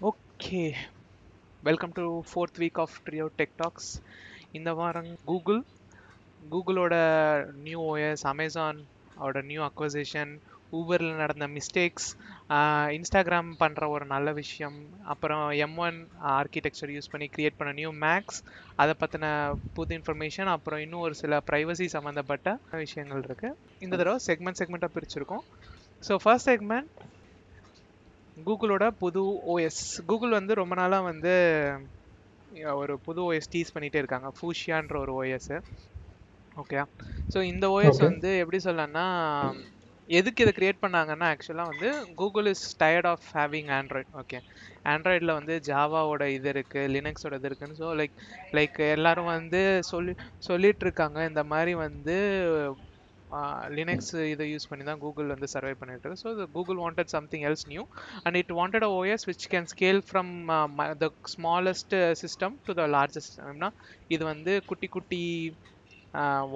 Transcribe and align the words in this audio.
Okay 0.00 0.60
welcome 1.62 1.92
to 1.96 2.04
fourth 2.28 2.60
week 2.62 2.78
of 2.84 2.94
trio 3.06 3.26
tech 3.40 3.56
talks 3.56 3.90
இந்த 4.52 4.70
வாரம் 4.72 5.10
Google 5.24 5.60
கூகுளோட 6.52 6.94
new 7.66 7.80
OS 7.90 8.24
Amazon 8.32 8.78
அவரோட 9.16 9.42
new 9.50 9.62
acquisition 9.68 10.32
ஊபரில் 10.72 11.14
நடந்த 11.14 11.46
மிஸ்டேக்ஸ் 11.48 12.08
இன்ஸ்டாகிராம் 12.96 13.50
பண்ணுற 13.62 13.84
ஒரு 13.88 14.06
நல்ல 14.06 14.32
விஷயம் 14.32 14.78
அப்புறம் 15.14 15.44
எம் 15.66 15.78
ஒன் 15.86 15.98
ஆர்கிடெக்சர் 16.38 16.94
யூஸ் 16.96 17.12
பண்ணி 17.12 17.28
க்ரியேட் 17.36 17.58
பண்ண 17.60 17.72
நியூ 17.72 17.92
மேக்ஸ் 18.06 18.40
அதை 18.76 18.94
பற்றின 19.02 19.26
புது 19.74 19.96
இன்ஃபர்மேஷன் 19.98 20.50
அப்புறம் 20.56 20.82
இன்னும் 20.86 21.00
ஒரு 21.00 21.16
சில 21.22 21.42
ப்ரைவசி 21.50 21.88
சம்மந்தப்பட்ட 21.96 22.48
விஷயங்கள் 22.84 23.24
இருக்குது 23.28 23.56
இந்த 23.80 23.96
தடவை 23.96 24.18
செக்மெண்ட் 24.28 24.60
செக்மெண்ட்டாக 24.60 24.94
பிரிச்சிருக்கோம். 24.96 25.44
ஸோ 26.02 26.14
ஃபர்ஸ்ட் 26.22 26.48
செக்மெண்ட் 26.50 26.90
கூகுளோட 28.36 28.84
புது 29.02 29.22
ஓஎஸ் 29.52 29.80
கூகுள் 30.10 30.38
வந்து 30.38 30.52
ரொம்ப 30.60 30.74
நாளாக 30.80 31.08
வந்து 31.10 31.32
ஒரு 32.80 32.94
புது 33.06 33.20
ஓஎஸ் 33.28 33.50
டீஸ் 33.54 33.74
பண்ணிகிட்டே 33.74 34.00
இருக்காங்க. 34.02 34.28
ஃபூஷியான்ற 34.36 34.96
ஒரு 35.04 35.12
ஓஎஸ் 35.20 35.50
ஓகே 36.56 36.78
ஸோ 37.30 37.38
இந்த 37.52 37.64
ஓஎஸ் 37.74 38.00
வந்து 38.08 38.30
எப்படி 38.42 38.58
சொல்லலாம்னா 38.66 39.04
எதுக்கு 40.08 40.42
இதை 40.44 40.52
கிரியேட் 40.54 40.82
பண்ணாங்கன்னா 40.84 41.26
ஆக்சுவலாக 41.32 41.70
வந்து 41.72 41.88
Google 42.20 42.46
is 42.52 42.64
tired 42.82 43.08
of 43.10 43.26
having 43.34 43.70
Android 43.78 44.12
okay 44.20 44.38
ஆண்ட்ராய்டில் 44.92 45.36
வந்து 45.38 45.54
ஜாவாவோட 45.68 46.24
இது 46.36 46.48
இருக்குது 46.54 46.92
லினக்ஸோட 46.94 47.36
இது 47.40 47.48
இருக்குன்னு 47.50 47.78
ஸோ 47.82 47.88
லைக் 48.00 48.14
லைக் 48.52 48.78
எல்லாரும் 48.96 49.30
வந்து 49.34 49.60
சொல்லி 49.90 50.14
சொல்லிட்டு 50.48 50.86
இருக்காங்க. 50.86 51.18
இந்த 51.30 51.42
மாதிரி 51.52 51.74
வந்து 51.86 52.16
லினக்ஸ் 53.78 54.12
இதை 54.32 54.44
யூஸ் 54.52 54.68
பண்ணி 54.70 54.84
தான் 54.90 55.00
கூகுள் 55.04 55.32
வந்து 55.34 55.48
சர்வை 55.54 55.74
பண்ணிட்டு 55.80 56.06
இருக்கு. 56.08 56.22
So 56.24 56.46
Google 56.56 56.80
wanted 56.84 57.14
something 57.16 57.44
else 57.48 57.66
new 57.72 57.82
and 58.24 58.38
it 58.42 58.52
wanted 58.60 58.86
a 58.88 58.92
OS 58.98 59.26
which 59.30 59.48
can 59.54 59.68
scale 59.74 60.02
from 60.10 60.32
the 61.02 61.08
smallest 61.34 61.96
system 62.22 62.56
to 62.68 62.74
the 62.80 62.86
largest 62.96 63.34
சிஸ்டம்னா 63.34 63.70
இது 64.16 64.22
வந்து 64.32 64.54
குட்டி 64.70 64.90
குட்டி 64.96 65.22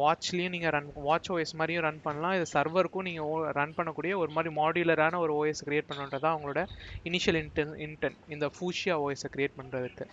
வாட்ச்லேயும் 0.00 0.54
நீங்கள் 0.54 0.72
ரன் 0.74 0.88
வாட்ச் 1.06 1.28
ஓஎஸ் 1.34 1.52
மாதிரியும் 1.60 1.84
ரன் 1.86 1.98
பண்ணலாம். 2.06 2.36
இது 2.38 2.46
சர்வருக்கும் 2.54 3.06
நீங்கள் 3.08 3.50
ரன் 3.58 3.74
பண்ணக்கூடிய 3.78 4.12
ஒரு 4.22 4.30
மாதிரி 4.36 4.50
மாடியுலரான 4.60 5.18
ஒரு 5.24 5.32
ஓஎஸ் 5.40 5.64
கிரியேட் 5.66 5.88
பண்ணுறது 5.90 6.26
அவங்களோட 6.30 6.62
இனிஷியல் 7.10 7.38
இன்டென் 7.42 7.74
இன்டென் 7.86 8.16
இந்த 8.34 8.48
ஃபூஷியா 8.56 8.96
ஓஎஸை 9.04 9.30
கிரியேட் 9.34 9.58
பண்ணுறதுக்கு 9.60 10.06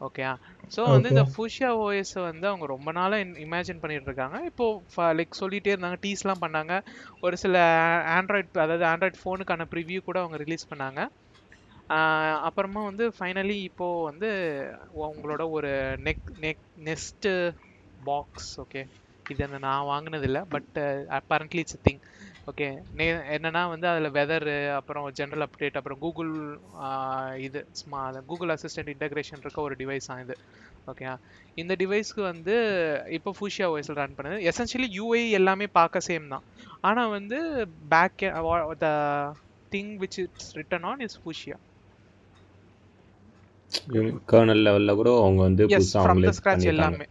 ஓகேயா 0.00 0.32
ஸோ 0.72 0.80
வந்து 0.92 1.08
இந்த 1.12 1.24
ஃபூஷியா 1.30 1.70
ஓஎஸ் 1.82 2.14
வந்து 2.22 2.46
அவங்க 2.50 2.66
ரொம்ப 2.72 2.90
நாளாக 2.98 3.24
இமேஜின் 3.44 3.80
பண்ணிட்டு 3.82 4.10
இருக்காங்க 4.10 4.38
இப்போ 4.50 4.66
லைக் 5.18 5.40
சொல்லிட்டே 5.40 5.72
இருந்தாங்க 5.72 5.98
டீஸ்லாம் 6.04 6.42
பண்ணாங்க. 6.44 6.74
ஒரு 7.22 7.36
சில 7.44 7.56
ஆண்ட்ராய்ட் 8.16 8.62
அதாவது 8.64 8.84
ஆண்ட்ராய்ட் 8.90 9.20
ஃபோனுக்கான 9.22 9.66
ப்ரிவ்யூ 9.72 10.00
கூட 10.08 10.18
அவங்க 10.22 10.38
ரிலீஸ் 10.44 10.70
பண்ணாங்க. 10.72 11.00
அப்புறமா 12.48 12.80
வந்து 12.88 13.04
ஃபைனலி 13.16 13.56
இப்போது 13.68 14.04
வந்து 14.08 14.30
உங்களோட 15.06 15.42
ஒரு 15.56 15.70
neck 16.06 16.30
neck 16.44 16.64
next 16.88 17.32
box 18.00 18.50
okay 18.62 18.82
இது 19.26 19.42
என்ன 19.46 19.60
நான் 19.64 19.88
வாங்கினதில்லை 19.90 20.42
but 20.52 20.78
apparently 21.18 21.62
it's 21.64 21.82
thing 21.82 22.00
okay. 22.50 22.68
நே 22.98 23.06
என்னன்னா 23.36 23.62
வந்து 23.72 23.86
அதில் 23.90 24.14
வெதரு 24.16 24.54
அப்புறம் 24.78 25.06
ஜென்ரல் 25.18 25.44
அப்டேட் 25.46 25.78
அப்புறம் 25.80 26.00
கூகுள் 26.04 26.32
இது 27.46 27.60
ஸ்மா 27.80 28.00
கூகுள் 28.30 28.52
அசிஸ்டன்ட் 28.54 28.92
இன்டகிரேஷன் 28.94 29.42
இருக்க 29.44 29.60
ஒரு 29.66 29.76
டிவைஸ் 29.80 30.08
தான் 30.10 30.22
இது. 30.24 30.36
ஓகே 30.92 31.06
இந்த 31.62 31.72
டிவைஸ்க்கு 31.82 32.22
வந்து 32.32 32.54
இப்போ 33.16 33.30
ஃபூஷியா 33.38 33.66
ஓஎஸில் 33.72 34.00
ரன் 34.00 34.16
பண்ணுது. 34.18 34.38
எசென்ஷியலி 34.50 34.88
யூஐ 34.98 35.22
எல்லாமே 35.40 35.66
பார்க்க 35.78 36.06
சேம் 36.08 36.32
தான். 36.34 36.44
ஆனால் 36.88 37.12
வந்து 37.18 37.38
back 37.94 38.24
the 38.84 38.88
thing 39.74 39.92
which 40.02 40.18
it's 40.24 40.50
written 40.60 40.86
on 40.92 41.02
is 41.08 41.18
Fuchsia 41.22 41.58
kernel 44.30 44.62
லெவலில் 44.66 44.98
கூட 44.98 45.10
அவங்க 45.22 45.40
வந்து 45.48 45.64
ஃப்ரம் 46.04 46.22
த 46.28 46.32
ஸ்க்ராட்ச் 46.38 46.68
எல்லாமே. 46.74 47.06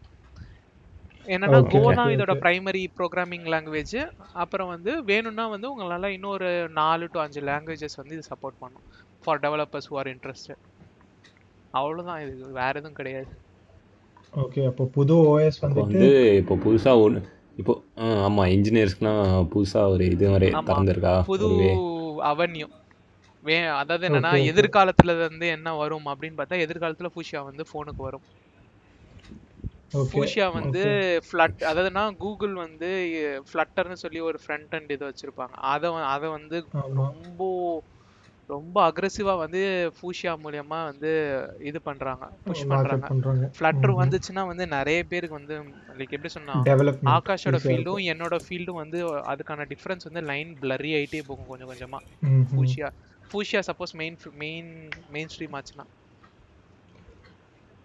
என்னன்னா 1.35 1.59
கோ 1.73 1.81
தான் 1.99 2.11
இதோட 2.13 2.33
பிரைமரி 2.43 2.81
ப்ரோக்ராமிங் 2.97 3.47
லாங்குவேஜ் 3.53 3.97
அப்புறம் 4.43 4.69
வந்து 4.73 4.91
வேணும்னா 5.09 5.45
வந்து 5.53 5.67
உங்களால 5.73 6.09
இன்னொரு 6.17 6.49
நாலு 6.79 7.05
டு 7.13 7.19
அஞ்சு 7.23 7.41
லாங்குவேஜஸ் 7.49 7.99
வந்து 8.01 8.15
இது 8.17 8.23
சப்போர்ட் 8.31 8.59
பண்ணும். 8.63 8.85
For 9.23 9.41
developers 9.45 9.89
who 9.91 9.97
are 10.01 10.09
interested 10.13 10.63
அவ்வளோதான் 11.73 12.21
இது 12.25 12.53
வேற 12.61 12.73
எதுவும் 12.81 12.97
கிடையாது. 12.99 13.31
ஓகே 14.33 14.61
அப்போ 14.69 14.83
புது 14.97 15.15
ஓஎஸ் 15.31 15.59
வந்து 15.81 16.07
இப்போ 16.41 16.55
புதுசாக 16.65 17.03
ஒன்று 17.05 17.21
இப்போ 17.61 17.73
ஆமாம் 18.25 18.49
இன்ஜினியர்ஸ்க்குலாம் 18.55 19.21
புதுசாக 19.53 19.93
ஒரு 19.93 20.03
இது 20.15 20.25
மாதிரி 20.33 20.49
திறந்துருக்கா? 20.69 21.13
புது 21.31 21.47
அவன்யூ 22.31 22.67
வே 23.43 23.57
அதாவது 23.81 24.05
என்னன்னா 24.07 24.31
எதிர்காலத்துல 24.51 25.11
வந்து 25.27 25.45
என்ன 25.57 25.69
வரும் 25.81 26.07
அப்படின்னு 26.11 26.37
பார்த்தா 26.39 26.63
எதிர்காலத்துல 26.65 27.09
ஃபூஷியா 27.13 27.41
வந்து 27.49 27.63
ஃபோனுக்கு 27.69 28.01
வரும். 28.07 28.25
ஃபூஷியா 29.91 30.53
வந்து 30.53 30.81
ஃப்ளட் 31.27 31.61
அதாவதுனா 31.69 32.15
கூகுள் 32.23 32.53
வந்து 32.55 32.89
ஃப்ளட்டர்னு 33.49 33.97
சொல்லி 34.03 34.19
ஒரு 34.29 34.39
ஃப்ரண்ட் 34.43 34.75
அண்ட் 34.77 34.91
இது 34.91 35.05
வச்சிருப்பாங்க. 35.09 35.55
அதை 35.73 35.89
அதை 36.15 36.29
வந்து 36.29 36.57
ரொம்ப 37.01 37.41
ரொம்ப 38.49 38.77
அக்ரெசிவா 38.89 39.37
வந்து 39.37 39.61
ஃபூஷியா 39.95 40.33
மூலியமா 40.43 40.77
வந்து 40.89 41.09
இது 41.59 41.81
பண்றாங்க. 41.81 42.25
புஷ் 42.43 42.63
பண்றாங்க. 42.67 43.05
ஃப்ளட்டர் 43.57 43.93
வந்துச்சுன்னா 44.01 44.43
வந்து 44.51 44.67
நிறைய 44.67 45.03
பேருக்கு 45.03 45.39
வந்து 45.39 45.55
லைக் 45.97 46.15
எப்படி 46.17 46.31
சொன்னா 46.37 46.55
ஆகாஷோட 47.15 47.57
ஃபீல்டும் 47.65 48.01
என்னோட 48.13 48.37
ஃபீல்டும் 48.45 48.81
வந்து 48.83 48.99
அதுக்கான 49.33 49.67
டிஃபரன்ஸ் 49.73 50.07
வந்து 50.09 50.23
லைன் 50.31 50.51
பிளரி 50.61 50.91
ஆயிட்டே 50.99 51.21
போகும் 51.29 51.51
கொஞ்சம் 51.51 51.71
கொஞ்சமா. 51.71 51.99
Fuchsia 52.49 52.89
Fuchsia 53.29 53.61
suppose 53.69 53.93
main 54.01 54.17
main 54.43 54.71
mainstream 55.33 55.57
ஆச்சுன்னா. 55.59 55.85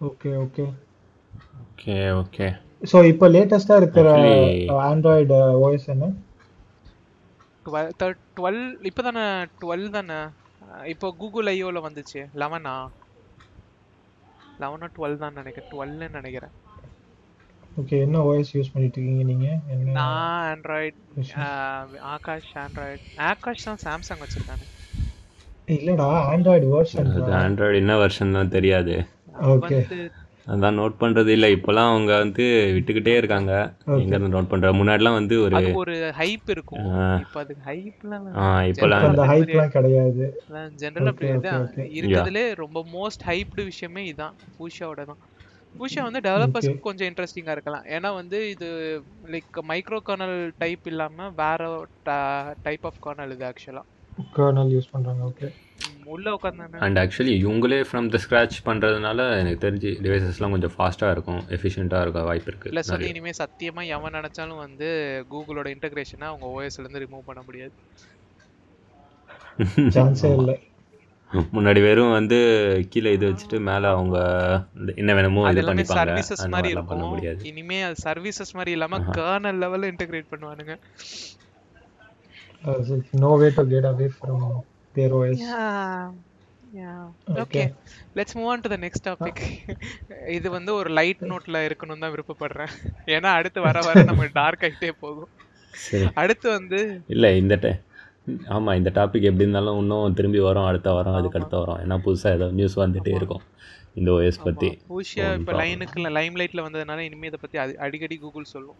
Okay 0.01 0.31
okay 0.45 0.65
okay 1.63 1.95
okay 2.21 2.47
so 2.91 2.97
இப்போ 3.11 3.25
லேட்டஸ்ட்டாக 3.35 3.81
இருக்கிற 3.81 4.07
ஆண்ட்ராய்டு 4.89 5.35
ஓஎஸ் 5.65 5.87
என்ன? 5.93 6.07
டுவெல் 8.37 8.63
இப்போ 8.89 9.01
தானே 9.07 9.23
டுவெல் 9.61 9.85
தானே? 9.97 10.17
இப்போ 10.93 11.07
கூகுள் 11.21 11.49
ஐயோவில் 11.53 11.85
வந்துச்சு. 11.85 12.21
லெவனா 12.41 12.73
லெவனா 14.61 14.87
டுவெல் 14.97 15.21
தான் 15.23 15.37
நினைக்கிறேன். 15.39 15.69
டுவெல்னு 15.73 16.09
நினைக்கிறேன். 16.17 16.53
ஓகே 17.81 17.99
என்ன 18.05 18.17
ஓஎஸ் 18.29 18.51
யூஸ் 18.55 18.71
பண்ணிட்டு 18.73 18.97
இருக்கீங்க 18.99 19.23
நீங்க? 19.31 19.47
என்ன 19.73 19.93
நான் 19.99 20.43
ஆண்ட்ராய்ட் 20.51 20.99
ஆகாஷ் 22.15 22.51
ஆண்ட்ராய்ட் 22.63 23.05
ஆகாஷ் 23.29 23.67
தான் 23.69 23.81
சாம்சங் 23.85 24.21
வச்சிருக்கானே. 24.23 24.67
இல்லடா 25.77 26.09
ஆண்ட்ராய்டு 26.33 26.67
வெர்ஷன் 26.75 27.09
ஆண்ட்ராய்டு 27.43 27.81
என்ன 27.83 27.95
வெர்ஷன் 28.03 28.37
தான் 28.39 28.53
தெரியாது. 28.57 28.95
ஓகே 29.53 29.79
அதான் 30.47 30.77
நோட் 30.79 30.95
பண்றது 31.01 31.29
இல்ல. 31.35 31.47
இப்போலாம் 31.55 31.91
அவங்க 31.91 32.13
வந்து 32.23 32.45
விட்டுக்கிட்டே 32.75 33.13
இருக்காங்க. 33.19 33.51
எங்க 33.97 34.13
இருந்து 34.15 34.35
நோட் 34.35 34.51
பண்ற? 34.51 34.69
முன்னாடிலாம் 34.79 35.19
வந்து 35.19 35.35
ஒரு 35.45 35.59
ஒரு 35.79 35.93
ஹைப் 36.19 36.49
இருக்கும். 36.53 36.83
இப்போ 37.23 37.39
அது 37.43 37.53
ஹைப்லாம் 37.67 38.27
இப்போலாம் 38.71 39.05
அந்த 39.07 39.23
ஹைப்லாம் 39.31 39.75
கிடையாது. 39.77 40.25
ஜெனரல் 40.81 41.11
அப்படி 41.11 41.29
இருக்கிறதுலே 41.97 42.43
ரொம்ப 42.63 42.79
மோஸ்ட் 42.95 43.23
ஹைப்டு 43.29 43.63
விஷயமே 43.71 44.03
இதான். 44.11 44.35
பூஷாவோட 44.57 45.03
தான். 45.11 45.21
பூஷா 45.75 46.01
வந்து 46.07 46.19
டெவலப்பர்ஸ்க்கு 46.25 46.85
கொஞ்சம் 46.87 47.09
இன்ட்ரெஸ்டிங்கா 47.09 47.53
இருக்கலாம். 47.55 47.85
ஏன்னா 47.95 48.09
வந்து 48.19 48.39
இது 48.53 48.67
லைக் 49.33 49.59
மைக்ரோ 49.71 49.99
கர்னல் 50.09 50.37
டைப் 50.63 50.87
இல்லாம 50.91 51.29
வேற 51.41 51.61
டைப் 52.67 52.85
ஆஃப் 52.89 53.01
கர்னல் 53.05 53.33
இது 53.37 53.45
ஆக்சுவலா 53.49 53.83
கர்னல் 54.33 54.73
யூஸ் 54.73 54.91
பண்றாங்க. 54.91 55.21
ஓகே 55.29 55.47
உள்ள 56.13 56.27
உட்கார்ந்தானே 56.35 56.81
அண்ட் 56.85 56.99
ஆக்சுவலி 57.03 57.33
இவங்களே 57.43 57.79
ஃப்ரம் 57.89 58.09
த 58.15 58.19
ஸ்க்ராட்ச் 58.23 58.57
பண்ணுறதுனால 58.67 59.27
எனக்கு 59.39 59.63
தெரிஞ்சு 59.65 59.91
டிவைசஸ்லாம் 60.05 60.55
கொஞ்சம் 60.55 60.75
ஃபாஸ்ட்டாக 60.75 61.15
இருக்கும் 61.15 61.41
எஃபிஷியண்ட்டாக 61.57 62.05
இருக்க 62.05 62.23
வாய்ப்பு 62.29 62.51
இருக்குது 62.51 62.71
இல்லை 62.73 62.83
சொல்லி 62.89 63.09
இனிமேல் 63.13 63.39
சத்தியமாக 63.41 63.93
எவன் 63.97 64.17
நினச்சாலும் 64.19 64.61
வந்து 64.65 64.89
கூகுளோட 65.33 65.69
இன்டகிரேஷனை 65.75 66.27
அவங்க 66.31 66.45
ஓஎஸ்லேருந்து 66.55 67.03
ரிமூவ் 67.05 67.29
பண்ண 67.29 67.43
முடியாது. 67.47 67.75
சான்ஸே 69.95 70.29
இல்லை. 70.37 70.55
முன்னாடி 71.55 71.79
வெறும் 71.85 72.15
வந்து 72.17 72.37
கீழே 72.91 73.11
இது 73.15 73.25
வச்சுட்டு 73.29 73.57
மேலே 73.69 73.87
அவங்க 73.95 74.17
என்ன 75.01 75.11
வேணுமோ 75.17 75.43
இது 75.51 75.63
பண்ணிப்பாங்க. 75.69 76.01
சர்வீசஸ் 76.01 76.43
மாதிரி 76.55 76.73
பண்ண 76.91 77.05
முடியாது. 77.13 77.39
இனிமே 77.51 77.79
அது 77.87 77.97
சர்வீசஸ் 78.07 78.53
மாதிரி 78.59 78.73
இல்லாம 78.77 78.99
கர்னல் 79.19 79.61
லெவல்ல 79.63 79.91
இன்டகிரேட் 79.93 80.31
பண்ணுவானுங்க. 80.33 80.75
No 83.23 83.31
way 83.41 83.47
to 83.57 83.63
get 83.71 83.87
away 83.91 84.07
from 84.17 84.45
their 84.97 85.15
OS 85.19 85.43
okay 87.43 87.63
let's 88.17 88.35
move 88.39 88.49
on 88.51 88.63
to 88.65 88.69
the 88.73 88.77
next 88.83 89.07
topic 89.09 89.41
இது 90.37 90.47
வந்து 90.57 90.71
ஒரு 90.79 90.89
லைட் 90.99 91.23
நோட்ல 91.31 91.59
இருக்கணும் 91.67 92.03
தான் 92.03 92.13
விருப்பப்படுறேன். 92.13 92.71
ஏன்னா 93.15 93.31
அடுத்து 93.39 93.59
வர 93.67 93.79
வர 93.87 94.03
நம்ம 94.09 94.27
டார்க் 94.39 94.63
ஆகிட்டே 94.67 94.91
போகும். 95.03 95.31
அடுத்து 96.21 96.47
வந்து 96.57 96.79
இல்லை 97.15 97.31
இந்த 97.41 97.55
டை 97.65 97.73
ஆமாம் 98.55 98.77
இந்த 98.79 98.89
டாபிக் 98.97 99.27
எப்படி 99.29 99.45
இருந்தாலும் 99.45 99.79
இன்னும் 99.81 100.15
திரும்பி 100.17 100.41
வரும் 100.47 100.67
அடுத்த 100.69 100.89
வாரம் 100.95 101.17
அதுக்கு 101.19 101.39
அடுத்த 101.39 101.57
வரும். 101.61 101.79
ஏன்னா 101.83 101.95
புதுசாக 102.05 102.37
ஏதோ 102.37 102.47
நியூஸ் 102.59 102.77
வந்துகிட்டே 102.83 103.13
இருக்கும். 103.19 103.43
இந்த 103.99 104.09
ஓஎஸ் 104.17 104.43
பற்றி 104.45 104.69
பூஷியா 104.91 105.27
இப்போ 105.39 105.53
லைனுக்கு 105.61 106.07
லைம் 106.17 106.37
லைட்டில் 106.41 106.65
வந்ததுனால 106.67 107.05
இனிமேல் 107.07 107.31
இதை 107.31 107.39
பற்றி 107.41 107.57
அடிக்கடி 107.85 108.15
கூகுள் 108.23 108.51
சொல்லும். 108.53 108.79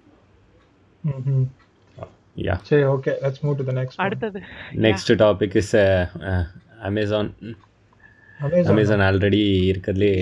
யா 2.48 2.56
சரி 2.70 2.84
okay 2.94 3.12
let's 3.24 3.42
move 3.46 3.58
to 3.60 3.66
the 3.70 3.76
next 3.80 4.02
அடுத்தது. 4.06 4.40
Next 4.86 5.12
topic 5.24 5.56
is 5.62 5.76
Amazon 6.90 7.32
Amazon 8.72 9.06
already 9.08 9.42
இருக்கிறதுலே. 9.72 10.14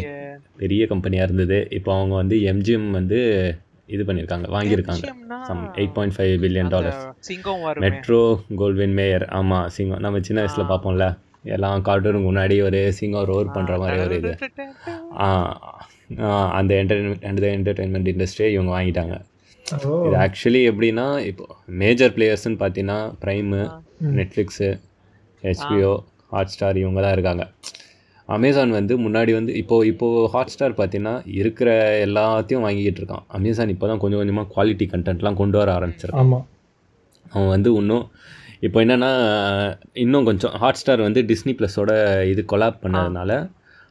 பெரிய 0.62 0.82
கம்பெனியாக 0.92 1.28
இருந்தது. 1.28 1.60
இப்போ 1.78 1.92
அவங்க 1.98 2.16
வந்து 2.22 2.38
எம்ஜிஎம் 2.52 2.90
வந்து 3.00 3.20
இது 3.94 4.04
பண்ணியிருக்காங்க 4.08 4.48
வாங்கியிருக்காங்க. 4.56 5.08
Some 5.48 5.64
eight 5.80 5.96
point 5.96 6.16
five 6.18 6.34
billion 6.44 6.72
dollars 6.74 7.02
சிங்கம் 7.30 7.64
வருமே. 7.68 7.84
மெட்ரோ 7.86 8.22
கோல்வின் 8.62 8.96
மேயர் 9.00 9.26
ஆமாம் 9.40 9.68
சிங்கம். 9.78 10.04
நம்ம 10.06 10.22
சின்ன 10.28 10.42
வயசில் 10.44 10.70
பார்ப்போம்ல 10.72 11.08
எல்லாம் 11.56 11.84
கார்ட்டூனுக்கு 11.88 12.30
முன்னாடி 12.30 12.56
ஒரு 12.68 12.80
சிங்கம் 13.00 13.28
ரோர் 13.32 13.48
பண்ணுற 13.56 13.78
மாதிரி 13.82 14.02
ஒரு 14.06 14.18
இது. 14.22 14.32
அந்த 16.60 16.72
என்டர்டைன்மெண்ட் 16.82 17.28
அந்த 17.32 17.46
என்டர்டைன்மெண்ட் 17.58 18.10
இண்டஸ்ட்ரியை 18.14 18.50
இவங்க 18.56 18.72
வாங்கிட்டாங்க. 18.78 19.16
இது 19.78 20.16
ஆக்சுவலி 20.26 20.62
எப்படின்னா 20.72 21.06
இப்போ 21.30 21.46
மேஜர் 21.82 22.14
பிளேயர்ஸ்னு 22.16 22.58
பார்த்தீங்கன்னா 22.64 23.00
prime 23.24 23.60
Netflix 24.20 24.70
HBO 25.44 25.94
hot 26.34 26.52
star 26.54 26.80
இவங்க 26.82 27.00
தான் 27.06 27.16
இருக்காங்க. 27.18 27.46
அமேசான் 28.30 28.74
வந்து 28.78 28.94
முன்னாடி 29.06 29.32
வந்து 29.38 29.54
இப்போது 29.62 29.88
இப்போது 29.92 30.28
ஹாட் 30.34 30.52
ஸ்டார் 30.54 30.76
பார்த்தீங்கன்னா 30.80 31.16
இருக்கிற 31.40 31.70
எல்லாத்தையும் 32.08 32.66
வாங்கிக்கிட்டு 32.66 33.02
இருக்கான். 33.02 33.24
அமேசான் 33.38 33.74
இப்போ 33.74 33.88
தான் 33.92 34.02
கொஞ்சம் 34.04 34.22
கொஞ்சமாக 34.22 34.48
குவாலிட்டி 34.54 34.86
கண்டென்ட்லாம் 34.94 35.40
கொண்டு 35.42 35.58
வர 35.62 35.72
ஆரம்பிச்சிருக்கான். 35.80 36.30
ஆமா. 36.32 36.40
அவன் 37.34 37.52
வந்து 37.56 37.72
இன்னும் 37.82 38.06
இப்போ 38.68 38.78
என்னென்னா 38.84 39.12
இன்னும் 40.04 40.28
கொஞ்சம் 40.30 40.54
ஹாட் 40.62 40.80
ஸ்டார் 40.82 41.02
வந்து 41.08 41.22
டிஸ்னி 41.32 41.54
ப்ளஸோட 41.60 41.92
இது 42.32 42.42
கொலாப் 42.54 42.82
பண்ணதுனால 42.84 43.32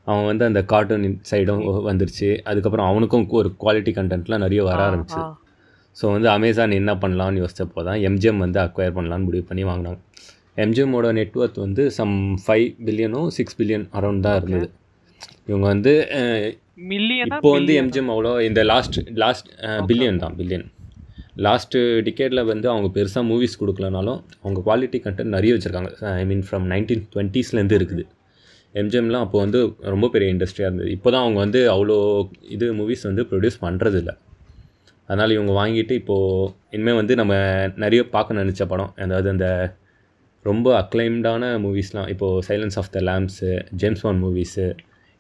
அவன் 0.07 0.27
வந்து 0.31 0.45
அந்த 0.49 0.61
கார்ட்டூன் 0.73 1.07
சைடும் 1.31 1.63
வந்துருச்சு. 1.91 2.29
அதுக்கப்புறம் 2.51 2.89
அவனுக்கும் 2.91 3.27
ஒரு 3.41 3.51
குவாலிட்டி 3.65 3.93
கண்டென்ட்லாம் 3.99 4.45
நிறைய 4.47 4.63
வர 4.71 4.79
ஆரம்பிச்சு. 4.89 5.21
ஸோ 5.99 6.05
வந்து 6.15 6.29
அமேசான் 6.37 6.79
என்ன 6.81 6.93
பண்ணலாம்னு 7.03 7.41
யோசிச்சப்போ 7.43 7.83
தான் 7.89 8.01
எம்ஜிஎம் 8.09 8.43
வந்து 8.45 8.59
அக்வயர் 8.65 8.97
பண்ணலான்னு 8.99 9.27
முடிவு 9.29 9.45
பண்ணி 9.49 9.63
வாங்கினாங்க. 9.71 9.99
எம்ஜிஎம்மோட 10.65 11.09
நெட்ஒர்த் 11.19 11.59
வந்து 11.67 11.83
சம் 11.99 12.15
ஃபைவ் 12.45 12.67
பில்லியனும் 12.87 13.29
சிக்ஸ் 13.37 13.57
பில்லியன் 13.61 13.87
அரௌண்ட் 13.99 14.25
தான் 14.27 14.37
இருந்தது. 14.41 14.69
இவங்க 15.49 15.67
வந்து 15.75 15.93
இப்போ 17.37 17.51
வந்து 17.57 17.73
எம்ஜிஎம் 17.81 18.11
அவ்வளோ 18.15 18.35
இந்த 18.49 18.61
லாஸ்ட் 18.73 18.99
லாஸ்ட் 19.23 19.49
பில்லியன் 19.91 20.21
தான் 20.23 20.37
பில்லியன் 20.39 20.67
லாஸ்ட்டு 21.47 21.81
டிக்கெட்டில் 22.07 22.49
வந்து 22.53 22.67
அவங்க 22.73 22.89
பெருசாக 22.97 23.25
மூவிஸ் 23.29 23.59
கொடுக்கலனாலும் 23.61 24.19
அவங்க 24.43 24.59
குவாலிட்டி 24.67 24.99
கண்டென்ட் 25.05 25.35
நிறைய 25.37 25.51
வச்சுருக்காங்க. 25.55 25.91
ஐ 26.21 26.25
மீன் 26.31 26.43
ஃப்ரம் 26.49 26.67
நைன்டீன் 26.73 27.05
டுவெண்ட்டீஸ்லேருந்து 27.13 27.77
இருக்குது. 27.81 28.05
எம்ஜிஎம்லாம் 28.81 29.25
அப்போ 29.27 29.39
வந்து 29.45 29.61
ரொம்ப 29.95 30.09
பெரிய 30.15 30.35
இண்டஸ்ட்ரியாக 30.35 30.71
இருந்தது. 30.71 30.91
இப்போ 30.97 31.09
தான் 31.13 31.25
அவங்க 31.25 31.39
வந்து 31.45 31.61
அவ்வளோ 31.75 31.97
இது 32.57 32.67
மூவிஸ் 32.81 33.07
வந்து 33.11 33.25
ப்ரொடியூஸ் 33.31 33.59
பண்ணுறதில்ல 33.67 34.13
அதனால் 35.11 35.35
இவங்க 35.37 35.53
வாங்கிட்டு 35.61 35.95
இப்போது 36.01 36.49
இனிமேல் 36.77 36.99
வந்து 37.01 37.15
நம்ம 37.21 37.35
நிறைய 37.85 38.01
பார்க்க 38.15 38.41
நினச்ச 38.41 38.65
படம். 38.73 38.93
அதாவது 39.05 39.29
அந்த 39.35 39.47
ரொம்ப 40.45 40.67
அக்ளைம்டான 40.83 41.45
மூவிஸ்லாம் 41.65 42.11
இப்போது 42.13 42.45
silence 42.49 42.77
of 42.81 42.91
the 42.97 43.01
lambs 43.09 43.51
James 43.83 44.05
Bond 44.05 44.23
movies 44.25 44.67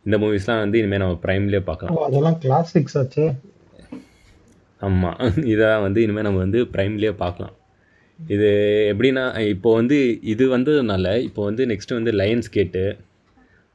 இந்த 0.06 0.16
மூவிஸ்லாம் 0.22 0.60
வந்து 0.64 0.78
இனிமேல் 0.82 1.02
நம்ம 1.02 1.16
ப்ரைம்லேயே 1.24 1.62
பார்க்கலாம். 1.70 1.96
அதெல்லாம் 2.08 2.38
கிளாசிக்ஸ் 2.44 2.96
ஆச்சு. 3.00 3.24
ஆமாம் 4.88 5.18
இதான் 5.52 5.82
வந்து 5.86 6.02
இனிமேல் 6.04 6.26
நம்ம 6.28 6.40
வந்து 6.46 6.60
ப்ரைம்லேயே 6.74 7.12
பார்க்கலாம். 7.24 7.54
இது 8.18 8.48
எப்படின்னா 8.92 9.24
இப்போ 9.54 9.70
வந்து 9.80 9.98
இது 10.32 10.44
வந்ததுனால 10.56 11.12
இப்போ 11.28 11.42
வந்து 11.48 11.62
நெக்ஸ்ட் 11.72 11.98
வந்து 11.98 12.12
லயன்ஸ் 12.20 12.50
கேட்டு 12.56 12.84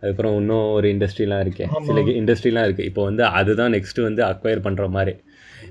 அதுக்கப்புறம் 0.02 0.36
இன்னும் 0.40 0.68
ஒரு 0.78 0.88
இண்டஸ்ட்ரிலாம் 0.96 1.44
இருக்கே. 1.46 1.68
சில 1.88 2.02
இண்டஸ்ட்ரிலாம் 2.22 2.66
இருக்குது 2.68 2.90
இப்போ 2.90 3.04
வந்து 3.10 3.24
அதுதான் 3.40 3.74
நெக்ஸ்ட் 3.78 4.02
வந்து 4.08 4.22
அக்வயர் 4.32 4.66
பண்ணுற 4.66 4.88
மாதிரி. 4.98 5.14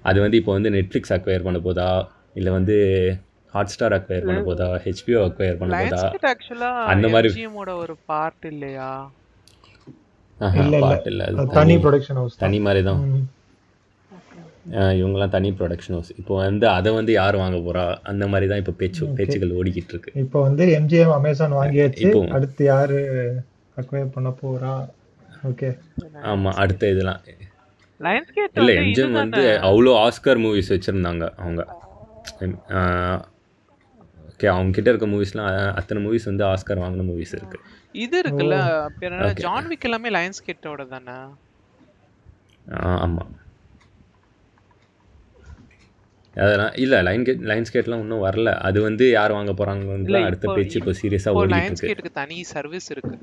அது 0.03 0.21
வந்து 0.21 0.37
இப்போ 0.37 0.53
வந்து 0.53 0.71
நெட்ஃப்ளிக்ஸ் 0.71 1.13
அக்வயர் 1.13 1.43
பண்ண 1.43 1.59
போதா? 1.59 2.11
இல்லை 2.35 2.53
வந்து 2.53 3.17
ஹாட் 3.47 3.67
ஸ்டார் 3.67 3.93
அக்வயர் 3.93 4.25
பண்ண 4.25 4.41
போதா? 4.41 4.67
ஹெச்பிஓ 4.67 5.31
அக்வயர் 5.31 5.57
பண்ண 5.57 5.89
போதா? 5.89 6.11
அந்த 6.85 7.09
மாதிரி- 7.09 7.77
ஒரு 7.77 7.97
பார்ட் 8.07 8.45
இல்லையா? 8.45 9.11
ஆஹா, 10.39 10.63
இல்ல, 10.63 10.79
தனி 11.53 11.77
ப்ரொடக்ஷன் 11.77 12.15
ஹவுஸ் 12.15 12.37
தனி. 12.37 12.61
மாதிரி 12.61 12.85
தான். 12.85 13.29
இவங்கெல்லாம் 14.71 15.29
தனி 15.29 15.51
ப்ரொடக்ஷன் 15.51 15.91
ஹவுஸ் 15.91 16.13
இப்போ 16.19 16.37
வந்து 16.37 16.69
அதை 16.69 16.93
வந்து 16.93 17.13
யார் 17.13 17.37
வாங்க 17.37 17.57
போகிறா 17.57 17.97
அந்த 18.03 18.27
மாதிரி 18.27 18.49
தான் 18.49 18.59
இப்போ 18.59 18.73
பேச்சு 18.73 19.07
பேச்சுகள் 19.07 19.51
ஓடிக்கிட்டு 19.51 19.89
இருக்கு. 19.89 20.13
இப்போ 20.15 20.43
வந்து 20.43 20.67
எம்ஜிஎம் 20.67 21.13
அமேசான் 21.13 21.53
வாங்கியாச்சு. 21.53 22.01
இப்போ- 22.15 22.29
அடுத்து 22.29 22.65
யாரு 22.65 23.31
அக்வயர் 23.77 24.11
பண்ண 24.13 24.35
போறா? 24.43 24.89
ஓகே. 25.47 25.79
ஆமாம் 26.23 26.55
அடுத்த 26.55 26.91
இதெல்லாம். 26.91 27.21
லயன்ஸ்கேட் 28.07 28.59
இல்லை 28.63 28.75
எம்ஜிஎம் 28.83 29.17
வந்து 29.23 29.45
அவ்வளோ 29.69 29.95
ஆஸ்கர் 30.07 30.43
மூவிஸ் 30.47 30.73
வச்சுருந்தாங்க 30.75 31.25
அவங்க. 31.43 31.63
ஓகே 34.31 34.47
அவங்க 34.53 34.73
கிட்ட 34.77 34.89
இருக்க 34.93 35.07
மூவிஸ்லாம் 35.15 35.49
அத்தனை 35.81 36.01
மூவிஸ் 36.05 36.29
வந்து 36.31 36.45
ஆஸ்கர் 36.53 36.83
வாங்கின 36.83 37.07
மூவிஸ் 37.11 37.35
இருக்கு. 37.39 37.59
இது 38.05 38.17
இருக்குல்ல 38.23 38.57
ஜான் 39.45 39.69
விக் 39.73 39.87
எல்லாமே 39.89 40.11
லயன்ஸ்கேட்டோட 40.17 40.85
தானே? 40.95 41.17
ஆமாம் 43.05 43.33
அதெல்லாம் 46.45 46.77
இல்லை 46.85 46.99
லைன் 47.09 47.25
கேட் 47.27 47.43
லைன்ஸ் 47.51 47.75
கேட்லாம் 47.75 48.01
இன்னும் 48.05 48.25
வரல. 48.27 48.53
அது 48.69 48.79
வந்து 48.87 49.05
யார் 49.17 49.35
வாங்க 49.37 49.53
போகிறாங்கன்னு 49.59 50.09
இல்ல, 50.09 50.21
அடுத்த 50.29 50.47
பேச்சு 50.57 50.79
இப்போ 50.81 50.93
சீரியஸாக 51.01 51.33
இப்போ 51.33 51.43
ஓடிட்டு 51.43 51.59
இருக்கு. 51.59 51.67
லயன்ஸ்கேட்டுக்கு 51.67 52.13
தனி 52.21 52.39
சர்வீஸ் 52.55 52.89
இருக்கு. 52.95 53.17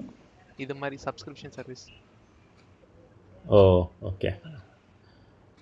இது 0.64 0.74
மாதிரி 0.82 0.98
சப்ஸ்கிரிப்ஷன் 1.08 1.54
சர்வீஸ் 1.58 1.84
ஓ 3.46 3.60
ஓகே 4.12 4.32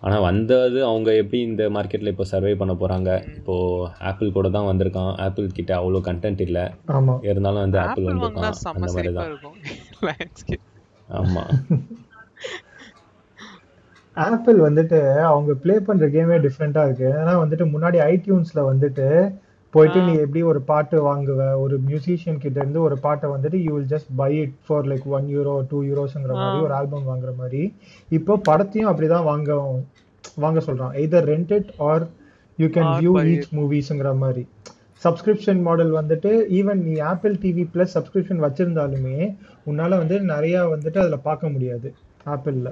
ஆனால் 0.01 0.25
வந்தது 0.27 0.79
அவங்க 0.89 1.09
எப்படி 1.21 1.39
இந்த 1.47 1.63
மார்க்கெட்டில் 1.75 2.11
இப்போ 2.11 2.25
சர்வே 2.31 2.51
பண்ண 2.59 2.73
போகிறாங்க 2.73 3.09
இப்போது 3.37 3.87
ஆப்பிள் 4.09 4.35
கூட 4.37 4.47
தான் 4.49 4.69
வந்திருக்கான். 4.69 5.11
ஆப்பிள் 5.25 5.47
கிட்ட 5.57 5.71
அவ்வளோ 5.79 6.01
கண்டென்ட் 6.07 6.41
இல்லை. 6.47 6.63
ஆமா. 6.97 7.15
இருந்தாலும் 7.29 7.63
வந்து 7.65 7.79
ஆப்பிள் 7.85 8.09
வந்திருக்கான். 8.11 8.55
அந்த 8.75 8.91
மாதிரி 8.95 9.11
தான் 9.13 9.31
ஆமாம் 11.09 11.51
ஆப்பிள் 14.17 14.57
வந்துட்டு 14.67 14.99
அவங்க 15.31 15.51
ப்ளே 15.63 15.75
பண்ற 15.87 16.05
கேமே 16.15 16.37
டிஃப்ரெண்டா 16.45 16.81
இருக்கு. 16.87 17.09
ஏன்னா 17.19 17.33
வந்துட்டு 17.43 17.65
முன்னாடி 17.73 17.97
ஐடியூன்ஸ்ல 18.13 18.61
வந்துட்டு 18.71 19.07
போயிட்டு 19.73 19.99
நீ 20.01 20.13
எப்படி 20.15 20.41
ஒரு 20.43 20.59
பாட்டு 20.61 20.97
வாங்குவ? 21.07 21.41
ஒரு 21.63 21.75
மியூசிஷியன் 21.87 22.39
கிட்ட 22.43 22.57
இருந்து 22.59 22.81
ஒரு 22.81 22.95
பாட்டை 22.99 23.27
வந்துட்டு 23.29 23.57
you 23.65 23.73
will 23.75 23.91
just 23.93 24.09
buy 24.15 24.31
it 24.37 24.55
for 24.67 24.87
like 24.87 25.05
one 25.17 25.27
euro 25.35 25.53
two 25.67 25.79
யூரோஸ்ங்கிற 25.83 26.33
மாதிரி 26.41 26.63
ஒரு 26.63 26.73
ஆல்பம் 26.73 27.07
வாங்குற 27.07 27.31
மாதிரி. 27.35 27.61
இப்போ 28.09 28.35
படத்தையும் 28.49 28.89
அப்படிதான் 28.91 29.27
வாங்க 29.31 29.59
வாங்க 30.37 30.59
சொல்றான். 30.59 30.93
Either 31.01 31.29
rent 31.31 31.53
it 31.53 31.71
or 31.89 32.03
you 32.57 32.67
can 32.67 32.91
view 33.01 33.13
each 33.33 33.49
மூவிஸ்ங்கிற 33.59 34.11
மாதிரி. 34.17 34.43
சப்ஸ்கிரிப்ஷன் 35.03 35.61
மாடல் 35.61 35.91
வந்துட்டு 35.91 36.31
ஈவன் 36.59 36.81
நீ 36.87 36.93
ஆப்பிள் 37.11 37.35
டிவி 37.43 37.63
பிளஸ் 37.73 37.95
சப்ஸ்கிரிப்ஷன் 37.97 38.43
வச்சிருந்தாலுமே 38.45 39.17
உன்னால 39.67 39.97
வந்து 39.97 40.15
நிறைய 40.33 40.55
வந்துட்டு 40.75 40.99
அதுல 40.99 41.17
பார்க்க 41.27 41.49
முடியாது 41.49 41.89
ஆப்பிள்ல 42.25 42.69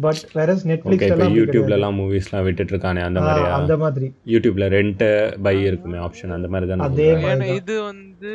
பட் 0.00 0.22
வேற 0.32 0.52
நெட்ஃபிளிக்ஸ் 0.52 1.02
எல்லாம் 1.04 1.20
அப்படி 1.20 1.36
கிடையாது. 1.36 1.36
யூடியூப்லலாம் 1.36 1.96
மூவிஸ்லாம் 1.98 2.42
விட்டுட்டு 2.42 2.72
இருக்கானே 2.76 3.02
அந்த 3.02 3.20
ஆ, 3.20 3.24
மாதிரியா? 3.24 3.52
அந்த 3.54 3.76
மாதிரி. 3.76 4.08
யூடியூப்ல 4.26 4.64
ரெண்ட் 4.68 5.04
பை 5.42 5.64
இருக்குமே 5.64 5.98
ஆப்ஷன் 5.98 6.32
அந்த 6.32 6.48
மாதிரி 6.48 6.70
தானே 6.70 6.84
அதே. 6.84 7.14
மாதிரி. 7.16 7.54
இது 7.54 7.82
வந்து 7.82 8.32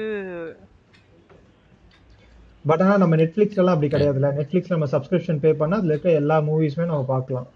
பட் 2.65 2.81
ஆனா 2.81 2.97
நம்ம 2.97 3.15
நெட்ஃபிளிக்ஸ் 3.15 3.55
எல்லாம் 3.55 3.75
அப்படி 3.75 3.91
கிடையாதுல்ல. 3.95 4.29
நெட்ஃபிளிக்ஸ் 4.39 4.69
நம்ம 4.69 4.85
சப்ஸ்கிரிப்ஷன் 4.85 5.39
பே 5.39 5.51
பண்ணா 5.53 5.77
அதுல 5.77 5.93
இருக்க 5.93 6.11
எல்லா 6.11 6.41
மூவிஸுமே 6.41 6.85
நம்ம 6.85 7.03
பார்க்கலாம். 7.03 7.47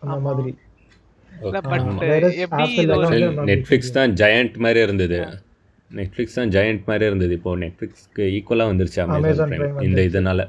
அந்த 0.00 0.18
மாதிரி. 0.20 0.52
எல்லாம் 2.92 3.46
நெட்ஃப்ளிக்ஸ் 3.46 3.90
தான் 3.90 4.12
ஜெயண்ட் 4.14 4.56
மாதிரி 4.56 4.80
இருந்தது. 4.80 5.18
நெட்ஃப்ளிக்ஸ் 5.98 6.36
தான் 6.38 6.52
ஜெயண்ட் 6.56 6.82
மாதிரி 6.88 7.04
இருந்தது. 7.10 7.32
இப்போ 7.38 7.52
நெட்ஃப்ளிக்ஸ்க்கு 7.62 8.24
ஈக்குவலாக 8.36 8.70
வந்துருச்சு 8.72 9.00
Amazon 9.04 9.20
அமேசான் 9.20 9.52
பிரைம் 9.60 9.78
இந்த. 9.86 10.00
இதனால. 10.10 10.46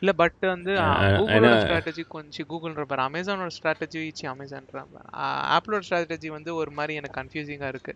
இல்ல 0.00 0.12
பட் 0.22 0.44
வந்து 0.54 0.72
ஸ்ட்ராட்டஜி 1.62 2.04
கொஞ்சம் 2.16 2.48
கூகுள்ன்ற 2.52 2.84
பாரு 2.92 3.02
அமேசானோட 3.08 3.52
ஸ்ட்ராட்டஜி 3.58 4.02
சி 4.20 4.26
அமேசான்ற 4.34 4.84
ஆப்பிளோட 5.56 5.82
ஸ்ட்ராட்டஜி 5.88 6.30
வந்து 6.36 6.52
ஒரு 6.60 6.72
மாதிரி 6.78 6.98
எனக்கு 7.00 7.20
கன்ஃபியூசிங்கா 7.20 7.70
இருக்கு. 7.74 7.94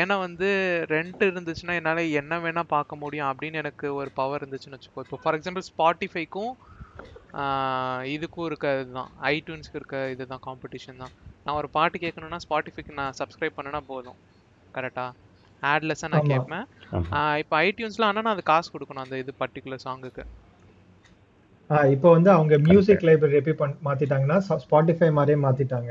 ஏன்னா 0.00 0.14
வந்து 0.26 0.48
ரெண்ட் 0.94 1.22
இருந்துச்சுன்னா 1.28 1.76
என்னால 1.80 2.02
என்ன 2.20 2.38
வேணா 2.46 2.64
பார்க்க 2.74 3.02
முடியும் 3.02 3.28
அப்படின்னு 3.28 3.60
எனக்கு 3.62 3.86
ஒரு 4.00 4.10
பவர் 4.18 4.42
இருந்துச்சுன்னு 4.42 4.78
வச்சுக்கோ. 4.78 5.04
இப்போ 5.06 5.18
ஃபார் 5.22 5.38
எக்ஸாம்பிள் 5.38 5.68
ஸ்பாட்டிஃபைக்கும் 5.70 6.52
இதுக்கும் 8.16 8.46
இருக்க 8.50 8.66
இதுதான். 8.82 9.10
ஐடியூன்ஸ்க்கு 9.36 9.78
இருக்க 9.80 9.96
இதுதான் 10.14 10.44
காம்படிஷன் 10.48 11.00
தான். 11.02 11.14
நான் 11.44 11.58
ஒரு 11.60 11.68
பாட்டு 11.76 11.96
கேட்கணும்னா 12.04 12.38
ஸ்பாட்டிஃபைக்கு 12.44 12.98
நான் 13.00 13.16
சப்ஸ்கிரைப் 13.20 13.56
பண்ணனா 13.58 13.80
போதும். 13.92 14.18
கரெக்டா 14.76 15.06
ஆட்லெஸ்ஸாக 15.62 16.10
நான். 16.10 16.28
கேட்பேன். 16.28 16.66
இப்போ 17.38 17.56
ஐடியூன்ஸ்ல 17.62 18.04
ஆனால் 18.04 18.22
நான் 18.22 18.34
அது 18.34 18.42
காசு 18.44 18.70
கொடுக்கணும் 18.72 19.04
அந்த 19.04 19.18
இது 19.18 19.32
பர்டிகுலர் 19.40 19.84
சாங்குக்கு 19.84 20.24
இப்போ 21.90 22.10
வந்து 22.10 22.30
அவங்க 22.30 22.58
மியூசிக் 22.64 23.02
லைப்ரரி 23.02 23.38
எப்படி 23.40 23.56
பண்- 23.56 23.78
மாத்திட்டாங்கன்னா 23.84 24.36
ஸ்பாட்டிஃபை 24.62 25.12
மாதிரியே 25.12 25.38
மாத்திட்டாங்க. 25.42 25.90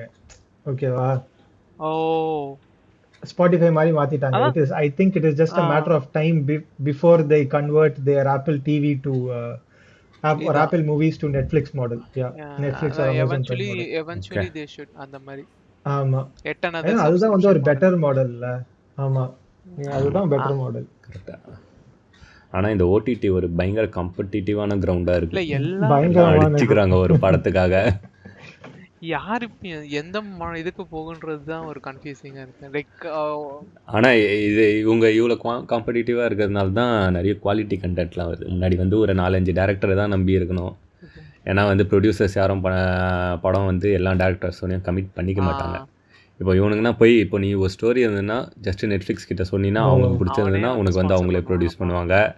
ஓகேவா 0.66 1.10
ஓ. 1.80 1.90
ஸ்பாட்டிஃபை 3.24 3.72
மாதிரி 3.72 3.96
மாத்திட்டாங்க. 3.98 4.40
It 4.48 4.58
is 4.58 4.74
I 4.76 4.94
think 4.98 5.16
it 5.16 5.24
is 5.24 5.38
just 5.42 5.60
a. 5.60 5.68
Matter 5.70 5.94
of 5.94 6.08
time 6.12 6.38
before 6.84 7.22
they 7.28 7.48
convert 7.48 8.04
their 8.04 8.28
Apple 8.28 8.60
TV 8.66 9.02
to 9.02 9.14
or 10.24 10.30
இதான். 10.38 10.58
Apple 10.58 10.84
movies 10.84 11.20
to 11.20 11.28
Netflix 11.30 11.74
model 11.74 12.02
yeah 12.16 12.28
Netflix 12.60 13.00
or 13.00 13.10
Amazon 13.10 13.44
Prime 13.44 13.68
model 13.68 13.92
eventually 14.00 14.50
they 14.56 14.64
should 14.74 14.94
அந்த 14.98 15.20
மாதிரி. 15.20 15.44
ஆமா. 15.86 16.22
எட்டனது 16.44 16.94
அதுதான் 17.00 17.32
வந்து 17.32 17.48
ஒரு 17.48 17.60
better 17.62 17.98
மாடல்ல 18.02 18.48
ஆமா. 18.98 19.24
அதுதான் 19.98 20.30
பெட்டர் 20.34 20.60
மாடல் 20.62 20.90
கரெக்டாக 21.06 21.56
ஆனால் 22.56 22.74
இந்த 22.74 22.86
ஓடிடி 22.94 23.30
ஒரு 23.38 23.48
பயங்கர 23.60 23.86
காம்படிட்டிவான 23.96 24.78
கிரவுண்டாக 24.84 25.18
இல்ல 25.24 25.40
இருக்கு 25.40 25.58
எல்லாம் 25.58 26.30
அடிச்சுக்கிறாங்க 26.36 26.96
ஒரு 27.06 27.16
படத்துக்காக. 27.24 27.74
யாரு 29.14 29.44
இப்ப 29.48 29.72
எந்த 30.02 30.22
இதுக்கு 30.62 30.84
போகுன்றது 30.94 31.44
தான் 31.52 31.66
ஒரு 31.72 31.80
கன்ஃபியூசிங்கா 31.88 32.42
இருக்கு. 32.46 32.70
லைக் 32.76 33.04
ஆனால் 33.96 34.18
இது 34.48 34.64
இவங்க 34.84 35.06
இவ்வளோ 35.18 35.38
காம்படிட்டிவாக 35.74 36.30
இருக்கிறதுனால 36.30 36.74
தான் 36.80 36.96
நிறைய 37.18 37.34
குவாலிட்டி 37.44 37.78
கண்டென்ட்லாம் 37.84 38.32
வருது. 38.32 38.48
முன்னாடி 38.54 38.78
வந்து 38.84 38.98
ஒரு 39.04 39.16
நாலஞ்சு 39.22 39.54
டேரக்டரை 39.60 39.98
தான் 40.02 40.14
நம்பி 40.16 40.40
இருக்கணும். 40.40 40.74
ஏன்னா 41.52 41.64
வந்து 41.72 41.84
ப்ரொடியூசர்ஸ் 41.92 42.40
யாரும் 42.40 42.64
ப 42.66 42.70
படம் 43.46 43.70
வந்து 43.72 43.90
எல்லா 44.00 44.14
டேரக்டர்ஸோடையும் 44.24 44.86
கமிட் 44.88 45.16
பண்ணிக்க 45.20 45.42
மாட்டாங்க. 45.50 45.78
இப்போ 46.39 46.53
இவனுங்கன்னா 46.53 46.98
போய் 46.98 47.20
இப்போ 47.20 47.39
நீ 47.39 47.53
ஒரு 47.53 47.70
ஸ்டோரி 47.82 48.00
இருந்ததுன்னா 48.00 48.51
ஜஸ்ட் 48.62 48.86
நெட்ஃப்ளிக்ஸ் 48.86 49.27
கிட்ட 49.27 49.44
சொன்னீங்கன்னா 49.51 49.75
அவங்களுக்கு 49.75 50.25
பிடிச்சிருந்ததுன்னா 50.25 50.75
உனக்கு 50.75 51.06
வந்து 51.06 51.15
அவங்களே. 51.15 51.27
ப்ரொடியூஸ் 51.27 51.82
பண்ணுவாங்க. 51.82 52.36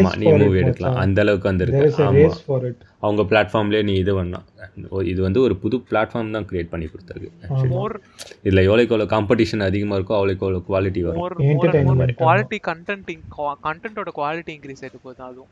ஆமாம் 0.00 0.12
நீ 0.18 0.26
மூவி 0.26 0.58
எடுக்கலாம். 0.58 0.94
அந்த 0.94 1.20
அளவுக்கு 1.20 1.48
வந்து 1.48 1.66
தேர் 1.66 1.74
இஸ் 1.74 1.82
இருக்கு. 1.82 2.02
a 2.02 2.06
ஆமாம் 2.06 2.20
ரேஸ் 2.20 2.44
ஃபார் 2.46 2.64
இட் 2.64 2.76
அவங்க 3.00 3.22
பிளாட்ஃபார்ம்லேயே 3.22 3.82
நீ 3.82 3.92
இது 3.94 4.14
பண்ணலாம். 4.14 4.44
இது 5.04 5.22
வந்து 5.22 5.40
ஒரு 5.40 5.56
புது 5.56 5.76
பிளாட்ஃபார்ம் 5.76 6.30
தான் 6.30 6.34
கிரியேட் 6.34 6.68
பண்ணி 6.68 6.86
கொடுத்துருக்கு 6.86 7.28
இதில் 8.42 8.68
எவ்வளோக்கு 8.68 8.90
எவ்வளோ 8.90 9.04
காம்படிஷன் 9.04 9.62
அதிகமாக 9.62 10.00
இருக்கோ 10.00 10.18
அவ்வளோக்கு 10.18 10.52
எவ்வளோ 10.52 10.56
குவாலிட்டி 10.56 11.00
வரும். 11.00 11.22
குவாலிட்டி 12.18 12.58
கண்டென்ட் 12.66 13.18
கண்டென்ட்டோட 13.64 14.08
குவாலிட்டி 14.16 14.50
இன்க்ரீஸ் 14.50 14.80
ஆயிட்டு 14.80 14.98
போகுது 15.02 15.22
அதுவும். 15.22 15.46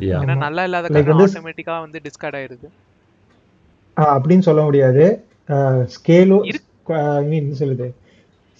ஏன்னா. 0.00 0.36
நல்லா 0.36 0.62
இல்லாத 0.64 0.88
கண்டென்ட் 0.88 1.06
வந்து- 1.06 1.52
ஆட்டோமேட்டிக்கா 1.52 1.80
வந்து 1.80 2.00
டிஸ்கார்ட் 2.02 2.34
ஆயிருது 2.34 2.68
அப்படின்னு 3.96 4.38
சொல்ல 4.38 4.62
முடியாது. 4.62 5.24
ஸ்கேலும். 5.96 6.44
ஐ 7.20 7.26
மீன் 7.32 7.50
சொல்லுது 7.62 7.88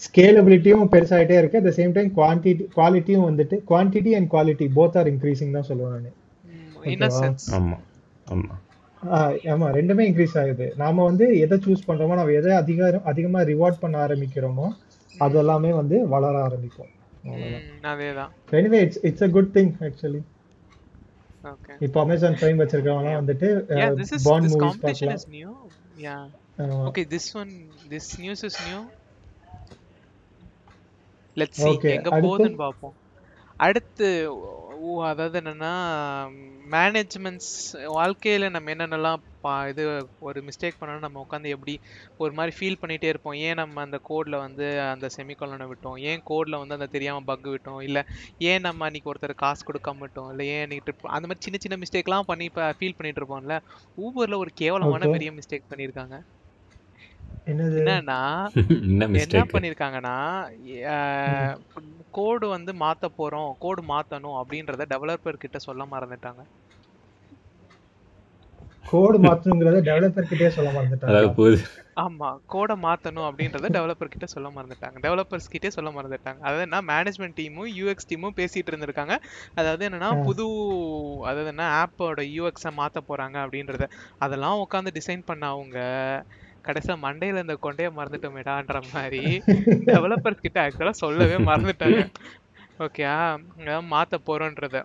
ஸ்கேலபிலிட்டியும் 0.04 0.90
பெருசாயிட்டே 0.94 1.36
இருக்கு. 1.40 1.58
At 1.60 1.68
the 1.68 1.72
same 1.80 1.92
time 1.96 2.10
quantity 2.18 2.64
குவாலிட்டியும் 2.76 3.26
வந்துட்டு 3.28 3.56
quantity 3.70 4.12
and 4.18 4.28
quality 4.34 4.66
both 4.78 4.96
are 5.00 5.10
increasing 5.12 5.56
தான் 5.56 5.68
சொல்லுவேன் 5.70 6.04
நான். 6.06 6.20
ஆமாம் 7.58 7.84
ஆமாம் 8.34 8.60
ஆமா 9.52 9.66
ரெண்டுமே 9.78 10.02
இன்க்ரீஸ் 10.08 10.36
ஆகுது. 10.42 10.66
நாம 10.82 11.04
வந்து 11.08 11.24
எதை 11.44 11.56
சூஸ் 11.64 11.86
பண்றோமோ 11.88 12.18
நம்ம 12.18 12.34
எதை 12.40 12.52
அதிக 12.62 13.00
அதிகமா 13.12 13.40
ரிவார்ட் 13.52 13.80
பண்ண 13.82 13.96
ஆரம்பிக்கிறோமோ 14.06 14.66
அது 15.14 15.38
எல்லாமே 15.42 15.70
வந்து 15.80 15.96
வளர 16.14 16.34
ஆரம்பிக்கும். 16.46 16.92
அதேதான். 17.90 18.32
Anyway 18.60 18.78
it's 18.84 19.02
it's 19.08 19.24
a 19.26 19.28
good 19.36 19.52
thing 19.56 19.72
actually 19.86 20.22
okay 21.52 21.74
இப்போ 21.86 21.98
அமேசான் 22.04 22.38
பிரைம் 22.40 22.60
வச்சிருக்கவங்கலாம் 22.62 23.20
வந்துட்டு 23.20 23.48
yeah 23.80 23.92
this 24.00 24.12
is 24.16 24.22
Bond 24.28 24.46
this 24.46 24.54
movies 24.54 24.64
competition 24.64 25.10
பார்க்கலாம். 25.10 26.30
This 26.56 27.34
one 27.34 27.52
this 27.92 28.18
news 28.18 28.42
is 28.44 28.56
new. 28.66 28.80
Let's 31.36 31.56
see 31.62 31.72
Okay, 31.76 31.92
எங்க? 31.98 32.10
போகுதுன்னு 32.24 32.62
பார்ப்போம். 32.66 32.94
அடுத்து 33.56 34.06
ஓ 34.86 35.02
அதாவது 35.08 35.36
என்னன்னா 35.40 35.72
மேனேஜ்மெண்ட்ஸ் 36.74 37.52
வாழ்க்கையில 37.96 38.50
நம்ம 38.54 38.70
என்னென்னலாம் 38.74 39.22
பா 39.44 39.52
இது 39.70 39.84
ஒரு 40.26 40.38
மிஸ்டேக் 40.48 40.78
பண்ணணும் 40.80 41.04
நம்ம 41.06 41.24
உட்காந்து 41.24 41.52
எப்படி 41.56 41.74
ஒரு 42.16 42.32
மாதிரி 42.32 42.52
ஃபீல் 42.58 42.78
பண்ணிட்டே 42.82 43.10
இருப்போம். 43.12 43.36
ஏன் 43.46 43.58
நம்ம 43.62 43.80
அந்த 43.80 44.00
கோட்ல 44.08 44.38
வந்து 44.44 44.66
அந்த 44.92 45.08
செமிகாலனை 45.16 45.66
விட்டோம்? 45.72 45.98
ஏன் 46.10 46.22
கோட்ல 46.30 46.58
வந்து 46.62 46.78
அந்த 46.78 46.86
தெரியாம 46.86 47.24
பக் 47.30 47.48
விட்டோம்? 47.54 47.80
இல்ல 47.88 48.06
ஏன் 48.50 48.64
நம்ம 48.68 48.84
அன்னைக்கு 48.84 49.12
ஒருத்தர் 49.12 49.42
காசு 49.44 49.64
கொடுக்காம 49.70 50.02
விட்டோம்? 50.06 50.30
இல்ல 50.30 50.44
ஏன் 50.54 50.62
அன்னைக்கு 50.64 50.86
trip 50.88 51.02
அந்த 51.16 51.26
மாதிரி 51.26 51.44
சின்ன 51.46 51.58
சின்ன 51.66 51.78
மிஸ்டேக்லாம் 51.84 52.30
பண்ணி 52.30 52.46
இப்போ 52.50 52.70
ஃபீல் 52.78 52.98
பண்ணிட்டு 53.00 53.22
இருப்போம்ல. 53.22 53.56
ஊபர்ல 54.04 54.38
ஒரு 54.44 54.52
கேவலமான. 54.62 55.10
பெரிய 55.16 55.32
மிஸ்டேக் 55.40 55.70
பண்ணியிருக்காங்க 55.72 56.18
என்னன்னா 57.46 58.18
என்ன 59.24 59.40
பண்ணிருக்காங்கன்னா 59.50 60.16
கோடு 62.18 62.46
வந்து 62.54 62.72
மாத்த 62.82 63.10
போறோம் 63.18 63.50
கோடு 63.64 63.82
மாத்தணும் 63.90 64.38
அப்படின்றத 64.40 64.86
டெவலப்பர் 64.92 65.42
கிட்ட 65.44 65.58
சொல்ல 65.66 65.84
மறந்துட்டாங்க. 65.94 66.42
கோட் 68.86 69.16
மாத்தணுங்கிறத 69.24 69.78
டெவலப்பர் 69.88 70.30
கிட்டே 70.30 70.48
சொல்ல 70.56 70.70
அதாவது 71.02 71.28
மறந்துட்டாங்க 71.28 71.72
ஆமா 72.02 72.28
கோடை 72.52 72.74
மாத்தணும் 72.84 73.26
அப்படின்றத 73.28 73.68
டெவலப்பர் 73.76 74.12
கிட்ட 74.12 74.26
சொல்ல 74.32 74.48
மறந்துட்டாங்க. 74.54 74.96
டெவலப்பர்ஸ் 75.04 75.52
கிட்டே 75.52 75.70
சொல்ல 75.76 75.90
மறந்துட்டாங்க. 75.96 76.40
அதாவது 76.46 76.64
என்ன 76.68 76.80
மேனேஜ்மெண்ட் 76.90 77.36
டீமும் 77.40 77.70
யூஎக்ஸ் 77.78 78.08
டீமும் 78.10 78.36
பேசிட்டு 78.40 78.72
இருந்திருக்காங்க. 78.72 79.16
அதாவது 79.60 79.82
என்னன்னா. 79.88 80.10
புது 80.26 80.46
அதாவது 81.30 81.50
என்ன 81.54 81.66
ஆப்போட 81.80 82.22
யூஎக்ஸை 82.36 82.72
மாத்த 82.80 83.02
போறாங்க 83.10 83.36
அப்படின்றத. 83.44 83.86
அதெல்லாம் 84.20 84.62
உட்காந்து 84.64 84.92
டிசைன் 84.98 85.24
பண்ண 85.30 85.44
அவங்க 85.54 85.78
கடைசியா 86.64 86.94
மண்டையில 87.04 87.42
இந்த 87.44 87.56
கொண்டைய 87.64 87.88
மறந்துட்டோமேடான்ற 87.98 88.78
மாதிரி 88.92 89.22
டெவலப்பர்ஸ் 89.90 90.44
கிட்ட 90.44 90.58
ஆக்சுவலா 90.64 90.94
சொல்லவே 91.02 91.38
மறந்துட்டாங்க. 91.48 92.02
ஓகே 92.84 93.04
மாத்த 93.92 94.18
போறோன்றத. 94.28 94.76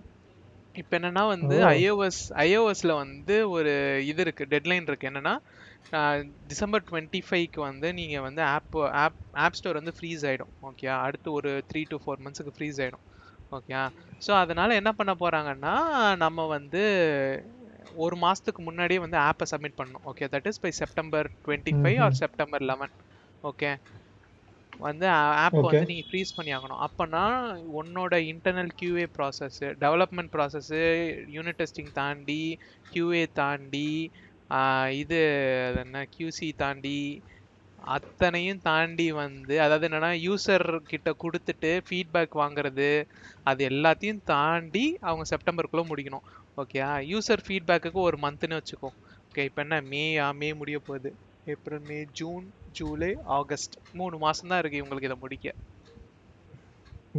இப்போ 0.75 0.93
என்னன்னா 0.97 1.23
வந்து. 1.33 1.55
ஐஓஎஸ் 1.75 2.21
ஐஓஎஸ்ல 2.45 2.91
வந்து 3.03 3.35
ஒரு 3.55 3.71
இது 4.11 4.21
இருக்கு 4.25 4.43
டெட்லைன் 4.53 4.89
இருக்கு. 4.89 5.09
என்னன்னா 5.11 5.33
டிசம்பர் 6.49 6.85
டுவெண்ட்டி 6.87 7.19
ஃபைவ்க்கு 7.27 7.59
வந்து 7.69 7.87
நீங்கள் 7.99 8.25
வந்து 8.27 8.41
ஆப் 8.55 8.75
ஆப் 9.03 9.19
ஆப் 9.43 9.57
ஸ்டோர் 9.59 9.79
வந்து 9.79 9.93
ஃப்ரீஸ் 9.97 10.23
ஆகிடும் 10.29 10.51
ஓகே 10.69 10.87
அடுத்து 11.05 11.29
ஒரு 11.37 11.51
த்ரீ 11.69 11.81
டு 11.91 11.97
ஃபோர் 12.03 12.23
மந்த்ஸுக்கு 12.25 12.53
ஃப்ரீஸ் 12.57 12.79
ஆகிடும் 12.85 13.05
ஓகே 13.51 13.77
ஸோ 14.25 14.31
அதனால 14.41 14.75
என்ன 14.79 14.91
பண்ண 14.99 15.11
போகிறாங்கன்னா 15.21 15.73
நம்ம 16.23 16.45
வந்து 16.55 16.83
ஒரு 17.99 18.15
மாதத்துக்கு 18.23 18.61
முன்னாடியே 18.67 18.99
வந்து 19.05 19.17
ஆப்பை 19.27 19.45
சப்மிட் 19.51 19.79
பண்ணணும். 19.79 20.05
Okay 20.11 20.27
that 20.33 20.49
is 20.51 20.61
by 20.63 20.71
September 20.81 21.29
twenty 21.45 21.73
five 21.79 21.99
or 22.05 22.17
September 22.21 22.65
eleven 22.71 22.93
okay 23.43 23.71
வந்து 24.79 25.05
ஆப். 25.43 25.61
வந்து 25.67 25.85
நீங்கள் 25.89 26.07
ஃப்ரீஸ் 26.09 26.35
பண்ணி 26.37 26.51
ஆகணும். 26.57 26.81
அப்போனா 26.87 27.23
உன்னோட 27.79 28.13
internal 28.31 28.71
QA 28.81 29.05
process 29.15 29.59
development 29.83 30.31
process 30.35 30.81
unit 31.35 31.59
testing 31.61 31.91
தாண்டி 31.99 32.41
QA 32.91 33.23
தாண்டி 33.41 33.89
இது 35.01 35.19
என்ன 35.83 35.97
QC 36.13 36.39
தாண்டி 36.61 36.99
அத்தனையும் 37.93 38.61
தாண்டி 38.65 39.05
வந்து 39.19 39.55
அதாவது 39.65 39.85
என்னன்னா 39.87 40.09
யூசர் 40.25 40.63
கிட்ட 40.89 41.09
கொடுத்துட்டு 41.23 41.71
ஃபீட்பேக் 41.87 42.33
வாங்குறது 42.41 42.89
அது 43.45 43.61
எல்லாத்தையும் 43.71 44.21
தாண்டி 44.31 44.85
அவங்க 45.01 45.25
செப்டம்பருக்குள்ள 45.31 45.85
முடிக்கணும். 45.91 46.25
ஓகே 46.61 46.79
யூசர் 47.13 47.43
ஃபீட்பேக்குக்கு 47.45 47.99
ஒரு 48.09 48.17
மந்த்னு 48.23 48.59
வச்சுக்கோ. 48.59 48.89
ஓகே 49.27 49.43
இப்போ 49.49 49.61
என்ன 49.65 49.75
மேயா 49.91 50.27
மே 50.39 50.47
முடிய 50.61 50.77
போகுது. 50.87 51.09
April 51.53 51.83
May 51.89 51.97
June 52.19 52.45
July 52.77 53.11
August 53.39 53.75
மூணு 53.99 54.15
மாசம் 54.23 54.49
தான் 54.51 54.61
இருக்கு 54.63 54.81
இவங்களுக்கு 54.81 55.09
இதை 55.11 55.19
முடிக்க. 55.25 55.53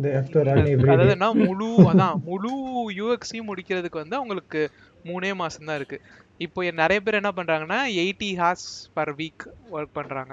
they 0.03 0.11
have 0.17 0.29
to 0.35 0.41
run 0.47 0.59
every 0.73 0.91
அதாவது 0.93 1.09
day 1.11 1.17
என்ன 1.17 1.29
முழு 1.47 1.69
அதான் 1.91 2.19
முழு 2.29 2.51
யூஎக்ஸையும் 2.99 3.49
முடிக்கிறதுக்கு 3.51 4.03
வந்து 4.03 4.19
அவங்களுக்கு 4.19 4.61
மூணே 5.09 5.31
மாசம் 5.41 5.67
தான் 5.69 5.79
இருக்கு. 5.81 5.99
இப்போ 6.45 6.69
நிறைய 6.83 6.99
பேர் 7.07 7.19
என்ன 7.21 7.33
பண்றாங்கன்னா 7.39 7.81
eighty 8.03 8.31
hours 8.41 8.69
per 8.99 9.13
week 9.21 9.45
work 9.75 9.97
பண்றாங்க. 9.99 10.33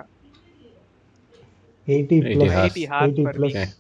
80 1.88 2.18
80 2.22 2.36
plus 2.38 2.52
hours. 2.54 2.64
Eighty 2.64 2.86
hours 2.94 3.14
80 3.14 3.26
per 3.28 3.40
plus. 3.40 3.54
Week 3.56 3.76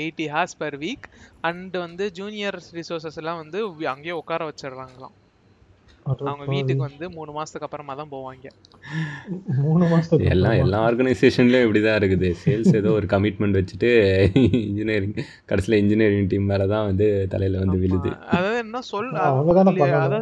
eighty 0.00 0.26
hours 0.34 0.60
per 0.62 0.76
week. 0.84 1.06
And 1.48 1.74
வந்து 1.86 2.06
ஜூனியர் 2.20 2.58
ரிசோர்சஸ் 2.78 3.18
எல்லாம் 3.22 3.40
வந்து 3.42 3.60
அங்கேயே 3.94 4.16
உட்கார 4.22 4.46
வச்சிடுறாங்களாம். 4.50 5.16
அவங்க 6.30 6.44
வீட்டுக்கு 6.52 6.82
வந்து 6.86 7.06
மூணு 7.16 7.30
மாசத்துக்கு 7.36 7.66
அப்புறமா 7.66 7.94
தான் 7.98 8.10
போவாங்க. 8.14 8.46
மூணு 9.64 9.84
மாசத்துக்கு 9.92 10.30
எல்லாம். 10.34 10.56
எல்லா 10.62 10.78
ஆர்கனைசேஷன்லேயும் 10.86 11.66
இப்படி 11.66 11.82
தான் 11.84 11.98
இருக்குது. 12.00 12.28
சேல்ஸ் 12.40 12.72
ஏதோ 12.80 12.92
ஒரு 12.98 13.06
கமிட்மெண்ட் 13.12 13.58
வச்சுட்டு 13.58 13.90
இன்ஜினியரிங் 14.70 15.14
கடைசியில் 15.50 15.78
இன்ஜினியரிங் 15.82 16.30
டீம் 16.32 16.50
மேலே 16.52 16.66
தான் 16.74 16.86
வந்து 16.90 17.08
தலையில் 17.34 17.60
வந்து 17.62 17.78
விழுது. 17.84 18.12
அதாவது 18.36 18.58
என்ன 18.64 18.82
சொல். 18.90 19.12
அதாவது 19.20 20.20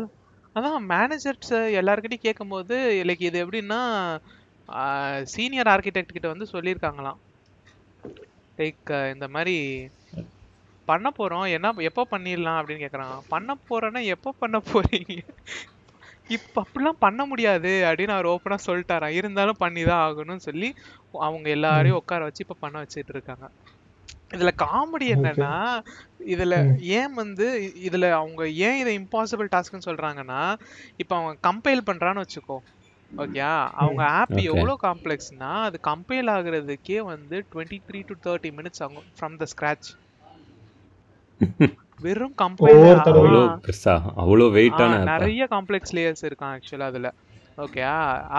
அதான் 0.58 0.86
மேனேஜர்ஸ் 0.92 1.54
எல்லாருக்கிட்டையும் 1.80 2.26
கேட்கும்போது 2.28 2.76
லைக் 3.08 3.26
இது 3.30 3.38
எப்படின்னா 3.44 3.80
சீனியர் 5.34 5.70
ஆர்கிடெக்ட் 5.74 6.16
கிட்ட 6.16 6.28
வந்து 6.34 6.46
சொல்லியிருக்காங்களாம். 6.54 7.18
லைக் 8.60 8.92
இந்த 9.14 9.26
மாதிரி 9.34 9.56
பண்ண 10.88 11.08
போறோம். 11.18 11.46
என்ன 11.56 11.72
எப்போ 11.88 12.02
பண்ணிடலாம் 12.12 12.58
அப்படின்னு 12.60 12.84
கேக்குறாங்க 12.84 13.16
பண்ண 13.28 13.50
போறேன்னா 13.68 14.00
எப்போ 14.14 14.30
பண்ண 14.42 14.56
போறீங்க? 14.70 15.16
இப்ப 16.36 16.62
அப்படிலாம் 16.62 17.02
பண்ண 17.04 17.20
முடியாது 17.26 17.70
அப்படின்னு 17.86 18.14
அவர் 18.16 18.32
ஓப்பனா 18.32 18.56
சொல்லிட்டாராம் 18.66 19.16
இருந்தாலும் 19.20 19.60
பண்ணி 19.62 19.82
தான் 19.84 20.02
ஆகணும்னு 20.06 20.46
சொல்லி 20.48 20.68
அவங்க 21.20 21.46
எல்லாரையும் 21.56 22.00
உட்கார 22.00 22.26
வச்சு 22.26 22.44
இப்ப 22.46 22.58
பண்ண 22.60 22.76
வச்சுட்டு 22.82 23.14
இருக்காங்க. 23.14 23.46
இதுல 24.36 24.50
காமெடி 24.62 25.06
என்னன்னா 25.14 25.54
இதுல. 26.32 26.54
ஏன் 26.98 27.14
வந்து 27.14 27.46
இதுல 27.88 28.10
அவங்க 28.18 28.42
ஏன் 28.66 28.78
இதை 28.82 28.92
இம்பாசிபிள் 29.00 29.48
டாஸ்க்னு 29.54 29.86
சொல்றாங்கன்னா 29.88 30.42
இப்ப 31.02 31.12
அவன் 31.20 31.38
கம்பைல் 31.48 31.86
பண்றான்னு 31.88 32.24
வச்சுக்கோ. 32.24 32.58
ஓகே. 33.18 33.40
அவங்க 33.80 34.02
ஆப் 34.18 34.32
Okay. 34.32 34.44
எவ்வளவு 34.50 34.76
காம்ப்ளெக்ஸ்னா 34.84 35.50
அது 35.66 35.78
கம்பைல் 35.88 36.30
ஆகுறதுக்கே 36.34 36.98
வந்து 37.10 37.36
twenty 37.50 37.78
three 37.88 38.00
to 38.08 38.14
thirty 38.26 38.50
minutes 38.58 38.82
ஆகும் 38.86 39.08
ஃப்ரம் 39.16 39.36
த 39.40 39.46
ஸ்கிராச் 39.52 39.88
வெறும் 42.00 42.36
கம்பைல் 42.40 42.84
அவ்வளோ 43.12 43.40
பெருசா? 43.64 43.94
அவ்வளோ 44.22 44.46
வெயிட்டான 44.54 45.00
நிறைய 45.10 45.42
காம்ப்ளெக்ஸ் 45.54 45.94
லேயர்ஸ் 45.96 46.24
இருக்கும் 46.28 46.52
ஆக்சுவலா 46.52 46.88
அதுல. 46.92 47.08
ஓகே 47.58 47.80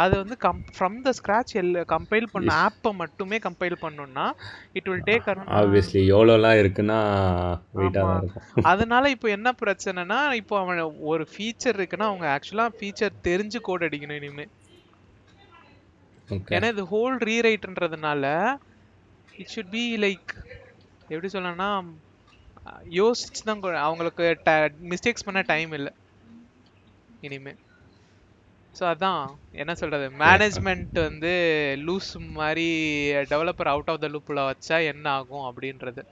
அது 0.01 0.13
வந்து 0.21 0.35
கம் 0.43 0.61
ஃப்ரம் 0.75 0.95
த 1.05 1.11
ஸ்க்ராட்ச் 1.17 1.53
எல் 1.61 1.73
கம்பைல் 1.91 2.27
பண்ண 2.33 2.49
ஆப்பை 2.65 2.91
மட்டுமே 3.01 3.37
கம்பைல் 3.45 3.75
பண்ணோம்னா 3.83 4.25
இட் 4.77 4.89
வில் 4.89 5.05
டேக் 5.09 5.27
ஆப்வியஸ்லி 5.59 6.01
எவ்வளோலாம் 6.13 6.59
இருக்குன்னா 6.61 6.99
வெயிட்டாக 7.77 8.15
இருக்கும். 8.15 8.65
அதனால 8.71 9.03
இப்போ 9.15 9.29
என்ன 9.37 9.49
பிரச்சனைனா 9.61 10.19
இப்போ 10.41 10.57
அவன் 10.61 10.81
ஒரு 11.11 11.25
ஃபீச்சர் 11.31 11.77
இருக்குன்னா 11.79 12.09
அவங்க 12.11 12.27
ஆக்சுவலா 12.35 12.67
ஃபீச்சர் 12.77 13.21
தெரிஞ்சு 13.29 13.61
கோட் 13.61 13.85
அடிக்கணும் 13.87 14.19
இனிமே. 14.21 14.47
ஓகே 14.47 14.60
ஏன்னா 16.55 16.69
இது 16.73 16.83
ஹோல் 16.93 17.17
ரீரைட்ன்றதுனால 17.29 18.25
இட் 19.33 19.51
ஷுட் 19.53 19.73
பி 19.75 19.83
லைக் 20.05 20.31
எப்படி 21.09 21.29
சொல்லணும்னா 21.33 21.69
யோசிச்சு 22.99 23.41
தான் 23.43 23.61
அவங்களுக்கு 23.85 24.25
மிஸ்டேக்ஸ் 24.91 25.27
பண்ண 25.27 25.41
டைம் 25.51 25.71
இல்லை. 25.79 25.91
இனிமே. 27.23 27.53
ஸோ 28.75 28.83
அதான். 28.91 29.23
என்ன 29.53 29.73
சொல்றது? 29.75 30.05
மேனேஜ்மெண்ட் 30.21 30.97
வந்து 31.07 31.31
லூஸ் 31.87 32.11
மாதிரி 32.39 32.67
டெவலப்பர் 33.31 33.71
அவுட் 33.73 33.91
ஆஃப் 33.93 34.03
த 34.03 34.09
லூப்பில் 34.13 34.47
வச்சா 34.49 34.77
என்ன 34.91 35.05
ஆகும் 35.17 35.47
அப்படின்றது. 35.49 36.03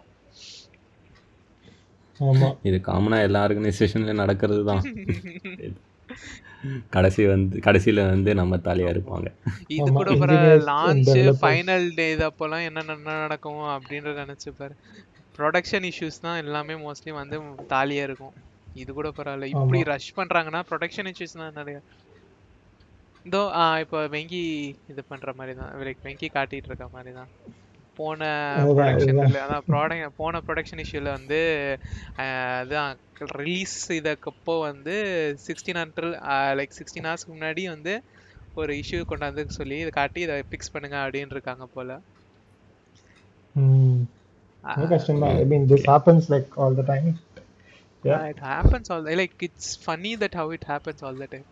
ஆமா. 2.20 2.50
இது 2.64 2.78
காமனாக 2.88 3.28
எல்லா 3.28 3.42
ஆர்கனைசேஷன்லையும் 3.46 4.24
நடக்கிறது 4.24 4.64
தான். 4.72 4.84
கடைசி 6.96 7.24
வந்து 7.34 7.62
கடைசியில் 7.68 8.02
வந்து 8.14 8.32
நம்ம 8.40 8.60
தாலியாக 8.68 8.94
இருப்பாங்க. 8.96 9.28
இது 9.78 9.90
கூட 9.98 10.10
and 10.16 10.66
லான்ச். 10.72 11.12
ஃபைனல் 11.42 11.88
டே 12.00 12.06
இது 12.16 12.26
அப்போலாம் 12.30 12.66
என்னென்ன 12.70 13.18
நடக்கும் 13.26 13.64
அப்படின்றத 13.76 14.26
நினைச்சு 14.26 14.52
பாரு. 14.60 14.76
ப்ரொடக்ஷன் 15.38 15.88
இஷ்யூஸ் 15.92 16.24
தான் 16.28 16.40
எல்லாமே 16.44 16.78
மோஸ்ட்லி 16.86 17.14
வந்து 17.22 17.38
தாலியா 17.74 18.06
இருக்கும். 18.10 18.36
இது 18.82 18.90
கூட 19.00 19.10
பரவாயில்ல. 19.20 19.52
இப்படி. 19.56 19.82
ரஷ் 19.94 20.12
பண்றாங்கன்னா 20.20 20.62
ப்ரொடக்ஷன் 20.72 21.10
இஷ்யூஸ் 21.14 21.40
தான் 21.42 21.58
நிறைய 21.62 21.80
இதோ 23.30 23.42
இப்போ 23.84 24.00
வெங்கி 24.14 24.44
இது 24.92 25.02
பண்ற 25.12 25.32
மாதிரி 25.40 25.54
தான் 25.62 25.72
லைக் 25.88 26.06
வெங்கி 26.08 26.28
காட்டிட்டு 26.36 26.70
இருக்க 26.70 26.86
மாதிரி 26.96 27.12
தான் 27.20 27.30
போன 28.00 28.22
ப்ரொடக்ஷன்ல 28.70 29.42
அதான் 29.44 29.66
ப்ராடக்ட் 29.70 30.18
போன 30.18 30.42
ப்ரொடக்ஷன் 30.46 30.82
இஷ்யூல 30.84 31.12
வந்து 31.18 31.40
அதான் 32.24 32.94
ரிலீஸ் 33.38 33.78
இதக்கப்போ 33.98 34.56
வந்து 34.66 34.96
சிக்ஸ்டீன் 35.46 35.82
ஹண்ட்ரட் 35.82 36.16
லைக் 36.60 36.78
சிக்ஸ்டீன் 36.78 37.08
ஹவர்ஸ்க்கு 37.10 37.36
முன்னாடி 37.36 37.64
வந்து 37.74 37.94
ஒரு 38.58 38.74
இஷ்யூ 38.82 39.00
கொண்டாந்து 39.10 39.58
சொல்லி 39.58 39.78
இதை 39.84 39.92
காட்டி 39.98 40.22
இதை 40.26 40.38
ஃபிக்ஸ் 40.48 40.74
பண்ணுங்க 40.74 40.98
அப்படின்னு 41.04 41.36
இருக்காங்க 41.38 41.66
போல. 41.74 41.90
கஷ்டம் 44.90 45.22
தான் 45.22 45.38
I 45.38 45.46
mean 45.52 45.68
this 45.70 45.86
happens 45.90 46.28
like 46.34 46.58
all 46.64 46.76
the 46.80 46.86
time 46.90 47.08
it 48.26 48.44
happens 48.50 48.90
all 48.94 49.08
like 49.22 49.38
it's 49.48 49.72
funny 49.84 50.12
that 50.24 50.38
how 50.40 50.52
it 50.58 50.68
happens 50.72 51.04
all 51.08 51.20
the 51.24 51.28
time 51.34 51.48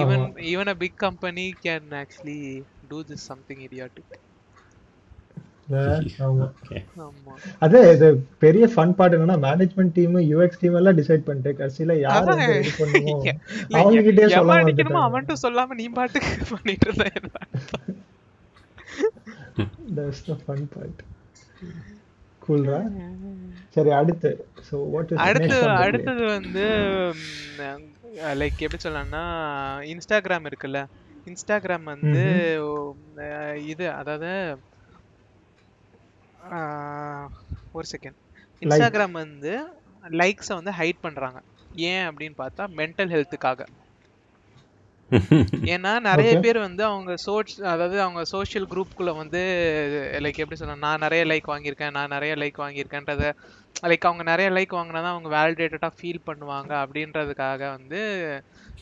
even 0.00 0.24
even 0.50 0.70
a 0.72 0.76
big 0.82 0.98
company 1.04 1.46
can 1.64 1.88
actually 2.00 2.40
do 2.90 3.00
this 3.10 3.26
something 3.30 3.62
idiotic 3.68 4.16
அதே 7.64 7.80
இது 7.94 8.06
பெரிய 8.44 8.64
fun 8.72 8.94
part 8.98 9.14
என்னன்னா 9.16 9.36
management 9.44 9.92
team 9.98 10.14
UX 10.30 10.60
team 10.62 10.76
எல்லாம் 10.78 10.96
decide 11.00 11.26
பண்ணிட்டு 11.26 11.50
கடைசியில 11.60 11.94
யார் 12.04 12.30
ready 12.40 12.72
பண்ணுமோ 12.80 13.14
அவங்க 13.80 14.00
கிட்டே 14.08 14.24
சொல்லாம 14.36 14.56
வந்துட்டாங்க. 14.60 15.02
அவன்கிட்ட 15.08 15.36
சொல்லாம 15.44 15.76
நீ 15.80 15.86
பாட்டுக்கு 15.98 16.32
பண்ணிட்டு 16.54 16.86
இருந்த? 16.88 17.06
தட்ஸ் 19.98 20.24
த 20.28 20.36
ஃபன் 20.42 20.64
பார்ட் 20.74 21.02
கூல்ரா 22.42 22.80
சரி 23.76 23.92
அடுத்து. 24.00 24.30
சோ 24.68 24.74
வாட் 24.94 25.12
இஸ் 25.14 25.22
அடுத்து 25.26 25.58
அடுத்தது 25.84 26.24
வந்து 26.36 26.64
லைக் 28.40 28.64
எப்படி 28.66 28.82
சொல்லலாம்னா 28.86 29.22
இன்ஸ்டாகிராம் 29.92 30.48
இருக்குல்ல. 30.50 30.80
இன்ஸ்டாகிராம் 31.30 31.86
வந்து 31.94 32.24
இது 33.72 33.86
அதாவது 34.00 34.30
ஒரு 37.74 37.86
செகண்ட் 37.92 38.18
இன்ஸ்டாகிராம் 38.62 39.16
வந்து 39.20 39.52
லைக்ஸை 40.14 40.54
வந்து 40.58 40.72
ஹைட் 40.78 41.04
பண்றாங்க. 41.04 41.38
ஏன் 41.74 42.04
அப்படின்னு 42.08 42.36
பார்த்தா 42.40 42.64
மென்டல் 42.80 43.12
ஹெல்த்துக்காக 43.14 43.60
ஏன்னா 45.70 45.90
நிறைய. 46.06 46.32
பேர் 46.42 46.58
வந்து 46.60 46.82
அவங்க 46.88 47.12
சோச் 47.24 47.52
அதாவது 47.72 47.96
அவங்க 48.04 48.20
சோஷியல் 48.32 48.66
குரூப்குள்ள 48.70 49.10
வந்து 49.18 49.40
லைக் 50.24 50.40
எப்படி 50.42 50.58
சொல்ல 50.60 50.76
நான் 50.84 51.02
நிறைய 51.04 51.22
லைக் 51.30 51.50
வாங்கியிருக்கேன் 51.52 51.94
நான் 51.96 52.14
நிறைய 52.14 52.32
லைக் 52.42 52.60
வாங்கியிருக்கேன்றத 52.62 53.26
லைக் 53.84 54.06
அவங்க 54.08 54.24
நிறைய 54.30 54.48
லைக் 54.56 54.72
வாங்கினா 54.78 55.00
தான் 55.00 55.14
அவங்க 55.14 55.30
வேலிடேட்டடாக 55.36 55.96
ஃபீல் 55.98 56.26
பண்ணுவாங்க 56.28 56.72
அப்படின்றதுக்காக 56.82 57.62
வந்து 57.76 58.00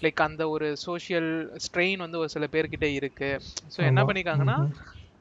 லைக் 0.02 0.22
அந்த 0.26 0.42
ஒரு 0.54 0.68
சோஷியல் 0.84 1.30
ஸ்ட்ரெயின் 1.66 2.04
வந்து 2.04 2.20
ஒரு 2.22 2.30
சில 2.34 2.46
பேர்கிட்ட 2.54 2.88
இருக்கு. 2.98 3.30
ஸோ 3.74 3.80
என்ன 3.90 4.02
ஆமா. 4.36 4.56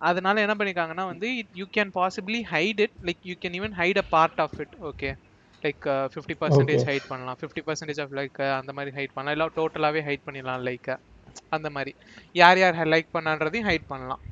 அதனால 0.02 0.42
என்ன 0.42 0.56
பண்ணிருக்காங்கன்னா 0.58 1.06
வந்து 1.12 1.28
you 1.60 1.66
can 1.78 1.92
possibly 2.00 2.42
hide 2.54 2.82
it 2.86 2.96
like 3.08 3.22
you 3.30 3.36
can 3.44 3.58
even 3.60 3.76
hide 3.80 4.02
a 4.04 4.06
part 4.16 4.42
of 4.46 4.60
it 4.64 4.76
okay 4.90 5.10
like 5.64 5.86
fifty 6.14 6.36
percentage. 6.44 6.84
Hide 6.90 7.08
பண்ணலாம். 7.12 7.38
ஃபிஃப்டி 7.42 7.64
பர்சன்டேஜ் 7.70 8.02
ஆஃப் 8.06 8.16
லைக் 8.20 8.40
அந்த 8.60 8.72
மாதிரி 8.78 8.92
ஹைட் 8.98 9.16
பண்ணலாம். 9.16 9.36
இல்லை 9.38 9.48
டோட்டலாகவே 9.60 10.04
ஹைட் 10.10 10.26
பண்ணிடலாம் 10.28 10.66
லைக்கை 10.70 10.96
அந்த 11.52 11.70
மாதிரி. 11.78 11.94
யார் 12.36 12.60
யார் 12.64 12.80
லைக் 12.96 13.10
பண்ணான்றதையும் 13.18 13.70
ஹைட் 13.72 13.88
பண்ணலாம். 13.94 14.24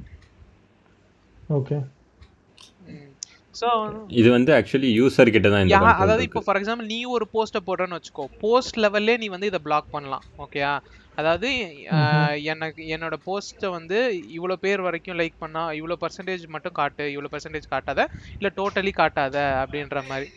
ஓகே 1.49 1.77
ஸோ 3.59 3.69
இது 4.19 4.29
வந்து 4.35 4.51
ஆக்சுவலி 4.57 4.89
யூசர் 4.99 5.33
கிட்ட 5.35 5.47
தான் 5.53 5.73
அதாவது. 6.03 6.23
இப்போ 6.27 6.41
ஃபார் 6.45 6.57
எக்ஸாம்பிள் 6.59 6.89
நீ 6.93 6.99
ஒரு 7.15 7.25
போஸ்ட்டை 7.35 7.61
போடுறேன்னு 7.69 7.97
வச்சுக்கோ. 7.99 8.25
போஸ்ட் 8.43 8.79
லெவல்லே 8.85 9.15
நீ 9.23 9.27
வந்து 9.35 9.49
இதை 9.51 9.61
பிளாக் 9.67 9.89
பண்ணலாம் 9.95 10.25
ஓகேயா 10.45 10.73
அதாவது 11.21 11.49
எனக்கு 12.53 12.81
என்னோட 12.95 13.15
போஸ்ட்டை 13.27 13.69
வந்து 13.77 13.97
இவ்வளோ 14.37 14.55
பேர் 14.63 14.85
வரைக்கும் 14.87 15.19
லைக் 15.21 15.37
பண்ணா 15.43 15.63
இவ்வளோ 15.79 15.97
பர்சன்டேஜ் 16.03 16.43
மட்டும் 16.55 16.77
காட்டு 16.79 17.05
இவ்வளோ 17.15 17.31
பர்சன்டேஜ் 17.33 17.71
காட்டாத 17.73 18.01
இல்லை 18.37 18.51
டோட்டலி 18.59 18.93
காட்டாத 19.01 19.37
அப்படின்ற 19.63 20.01
மாதிரி. 20.11 20.27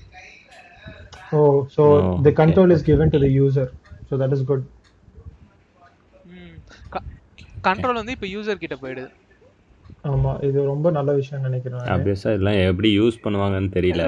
ஓ 1.37 1.39
so 1.77 1.83
Oh, 1.87 2.03
the. 2.27 2.33
Control 2.43 2.73
is 2.75 2.85
given 2.91 3.09
to 3.15 3.19
the 3.25 3.31
user. 3.45 3.67
So 4.11 4.17
that 4.23 4.33
is 4.37 4.43
good. 4.51 4.63
Control 7.67 7.99
வந்து 8.01 8.15
இப்போ 8.17 8.29
யூசர் 8.35 8.63
கிட்ட 8.63 8.77
போயிடுது. 8.83 9.09
ஆமா 10.09 10.33
இது 10.45 10.59
ரொம்ப 10.65 10.91
நல்ல 10.91 11.13
விஷயம் 11.13 11.43
நினைக்கிறேன் 11.43 11.79
நானு. 11.79 11.93
ஆப்வியஸா 11.95 12.33
இதெல்லாம் 12.35 12.61
எப்படி 12.71 12.91
யூஸ் 12.99 13.23
பண்ணுவாங்கன்னு 13.25 13.71
தெரியல. 13.79 14.03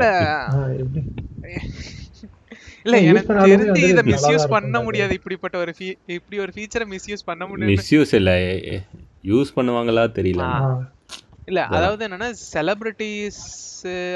இல்ல. 2.86 2.96
எனக்கு 3.10 3.32
தெரிஞ்சு 3.46 3.82
இதை 3.92 4.02
மிஸ்யூஸ் 4.12 4.46
பண்ண 4.48 4.76
முடியாது. 4.80 5.12
இப்படிப்பட்ட 5.18 5.56
ஒரு 5.58 5.72
இப்படி 6.18 6.38
ஒரு 6.44 6.52
ஃபீச்சரை 6.56 6.86
மிஸ்யூஸ் 6.94 7.28
பண்ண 7.30 7.46
முடியாது. 7.46 7.72
மிஸ்யூஸ் 7.74 8.14
இல்லை. 8.20 8.36
யூஸ் 9.32 9.56
பண்ணுவாங்களா 9.56 10.04
தெரியல. 10.18 10.44
இல்ல 11.50 11.60
அதாவது 11.76 12.02
என்னன்னா 12.08 12.28
செலிபிரிட்டிஸ் 12.54 13.42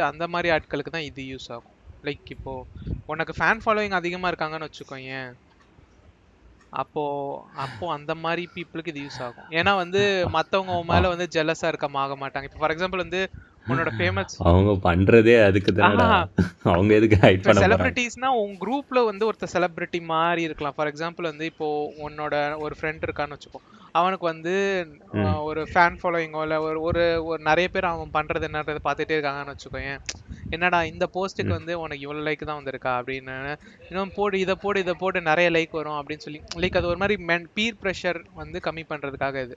அந்த 0.08 0.24
மாதிரி 0.26 0.48
ஆட்களுக்கு 0.56 0.94
தான் 0.96 1.08
இது 1.10 1.22
யூஸ் 1.32 1.48
ஆகும். 1.54 1.70
லைக் 2.04 2.30
இப்போ 2.36 2.52
உனக்கு 3.06 3.32
ஃபேன் 3.38 3.62
ஃபாலோயிங் 3.64 3.98
அதிகமா 4.00 4.30
இருக்காங்கன்னு 4.30 4.68
வச்சுக்கோங்க 4.68 5.14
அப்போ 6.74 7.02
அப்போ 7.64 7.84
அந்த 7.90 8.12
மாதிரி 8.16 8.42
பீப்புளுக்கு 8.54 8.92
இது 8.92 9.02
யூஸ் 9.04 9.20
ஆகும். 9.26 9.48
ஏன்னா 9.50 9.72
வந்து 9.76 10.00
மத்தவங்க 10.36 10.72
உன் 10.74 10.90
மேல 10.92 11.08
வந்து 11.08 11.26
ஜெலஸா 11.36 11.68
இருக்க 11.68 11.88
ஆக 12.04 12.14
மாட்டாங்க. 12.22 12.48
இப்போ 12.48 12.60
ஃபார் 12.62 12.74
எக்ஸாம்பிள் 12.74 13.04
வந்து 13.06 13.20
உன்னோட 13.70 13.90
ஃபேமஸ் 13.98 14.34
அவங்க 14.48 14.72
பண்றதே 14.86 15.36
அதுக்கு 15.48 15.70
தானடா. 15.78 16.06
அவங்க 16.74 16.92
எதுக்கு 16.98 17.16
ஹைட் 17.24 17.44
பண்ண 17.44 17.62
செலிபிரிட்டிஸ்னா 17.64 18.30
உன் 18.42 18.56
குரூப்ல 18.64 18.98
வந்து 19.10 19.26
ஒருத்தர் 19.28 19.54
செலிபிரிட்டி 19.54 20.00
மாதிரி 20.12 20.42
இருக்கலாம். 20.48 20.76
ஃபார் 20.76 20.90
எக்ஸாம்பிள் 20.90 21.30
வந்து 21.30 21.46
இப்போ 21.52 21.68
உன்னோட 22.06 22.34
ஒரு 22.64 22.76
ஃப்ரெண்ட் 22.78 23.06
இருக்கான்னு 23.06 23.36
வச்சுக்கோ. 23.36 23.60
அவனுக்கு 24.00 24.26
வந்து 24.32 24.52
ஒரு 25.48 25.60
ஃபேன் 25.72 25.98
ஃபாலோயிங்கோ 26.00 26.40
இல்லை 26.46 26.58
ஒரு 26.68 26.78
ஒரு 26.88 27.04
ஒரு 27.30 27.40
நிறைய 27.48 27.66
பேர் 27.74 27.90
அவன் 27.90 28.14
பண்றது 28.16 28.48
என்னன்றதை 28.48 28.82
பார்த்துட்டே 28.86 29.16
இருக்காங்கன்னு 29.16 29.54
வச்சுக்கோயேன். 29.54 30.00
என்னடா 30.54 30.80
இந்த 30.92 31.04
போஸ்ட்டுக்கு 31.14 31.52
வந்து 31.58 31.74
உனக்கு 31.82 32.04
இவ்வளோ 32.06 32.24
லைக் 32.28 32.48
தான் 32.48 32.60
வந்திருக்கா 32.60 32.92
அப்படின்னு. 32.98 33.36
இன்னும் 33.88 34.14
போடு 34.18 34.42
இதை 34.44 34.56
போடு 34.64 34.82
இதை 34.84 34.94
போடு 35.02 35.22
நிறைய 35.30 35.50
லைக் 35.56 35.78
வரும் 35.80 35.98
அப்படின்னு 36.00 36.26
சொல்லி. 36.26 36.42
லைக் 36.64 36.78
அது 36.80 36.90
ஒரு 36.92 37.00
மாதிரி 37.04 37.16
மென் 37.30 37.48
பீர் 37.58 37.80
ப்ரெஷர் 37.84 38.20
வந்து 38.42 38.60
கம்மி 38.66 38.84
பண்றதுக்காக 38.92 39.44
இது. 39.48 39.56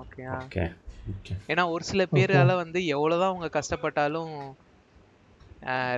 ஓகே 0.00 0.24
ஓகே 0.36 0.64
ஓகே 1.12 1.34
ஏன்னா 1.52 1.64
ஒரு 1.70 1.84
சில 1.84 2.02
பேரால 2.12 2.52
வந்து 2.56 2.78
எவ்வளவுதான் 2.94 3.32
அவங்க 3.32 3.48
கஷ்டப்பட்டாலும் 3.58 4.32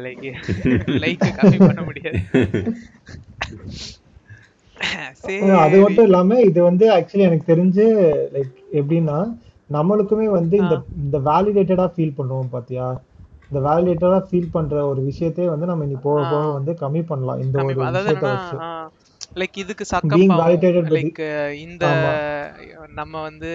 லைக் 0.05 0.27
லைக் 1.05 1.25
கம்மி 1.39 1.59
பண்ண 1.61 1.81
முடியாது. 1.83 2.19
சரி. 5.21 5.37
அது 5.65 5.77
மட்டும் 5.81 6.07
இல்லாம 6.09 6.39
இது 6.41 6.61
வந்து 6.63 6.87
ஆக்சுவலி 6.97 7.27
எனக்கு 7.29 7.51
தெரிஞ்சு 7.53 7.85
லைக் 8.35 8.51
எப்படின்னா 8.81 9.19
நம்மளுக்குமே 9.71 10.27
வந்து 10.31 10.57
இந்த 10.57 10.75
இந்த 11.05 11.19
வேலிடேட்டடா 11.29 11.87
ஃபீல் 11.95 12.17
பண்ணுவோம் 12.19 12.51
பாத்தியா? 12.51 12.87
இந்த 13.51 13.61
வேலிடேட்டடா 13.69 14.21
ஃபீல் 14.29 14.53
பண்ற 14.53 14.87
ஒரு 14.87 15.01
விஷயத்தையே 15.03 15.49
வந்து 15.53 15.67
நம்ம 15.67 15.85
இனி 15.85 15.97
போக 16.03 16.21
போக 16.31 16.45
வந்து 16.59 16.73
கம்மி 16.83 17.03
பண்ணலாம். 17.11 17.41
இந்த 17.41 17.57
ஒரு 17.65 17.79
விஷயத்தை 17.81 18.31
வச்சு. 18.31 18.57
லைக் 19.41 19.59
இதுக்கு 19.63 19.85
சக்கம் 19.91 20.25
லைக் 20.97 21.21
இந்த 21.65 21.85
நம்ம 22.99 23.15
வந்து 23.29 23.51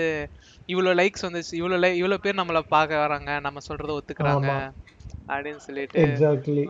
இவ்வளவு 0.69 0.97
லைக்ஸ் 0.99 1.25
வந்து 1.27 1.41
இவ்வளவு 1.59 1.89
இவ்வளவு 2.01 2.23
பேர் 2.23 2.39
நம்மள 2.39 2.61
பார்க்க 2.73 3.03
வராங்க 3.03 3.31
நம்ம 3.47 3.61
சொல்றத 3.67 3.91
ஒத்துக்குறாங்க. 3.99 4.47
அப்படின்னு 5.29 5.61
சொல்லிட்டு 5.65 6.03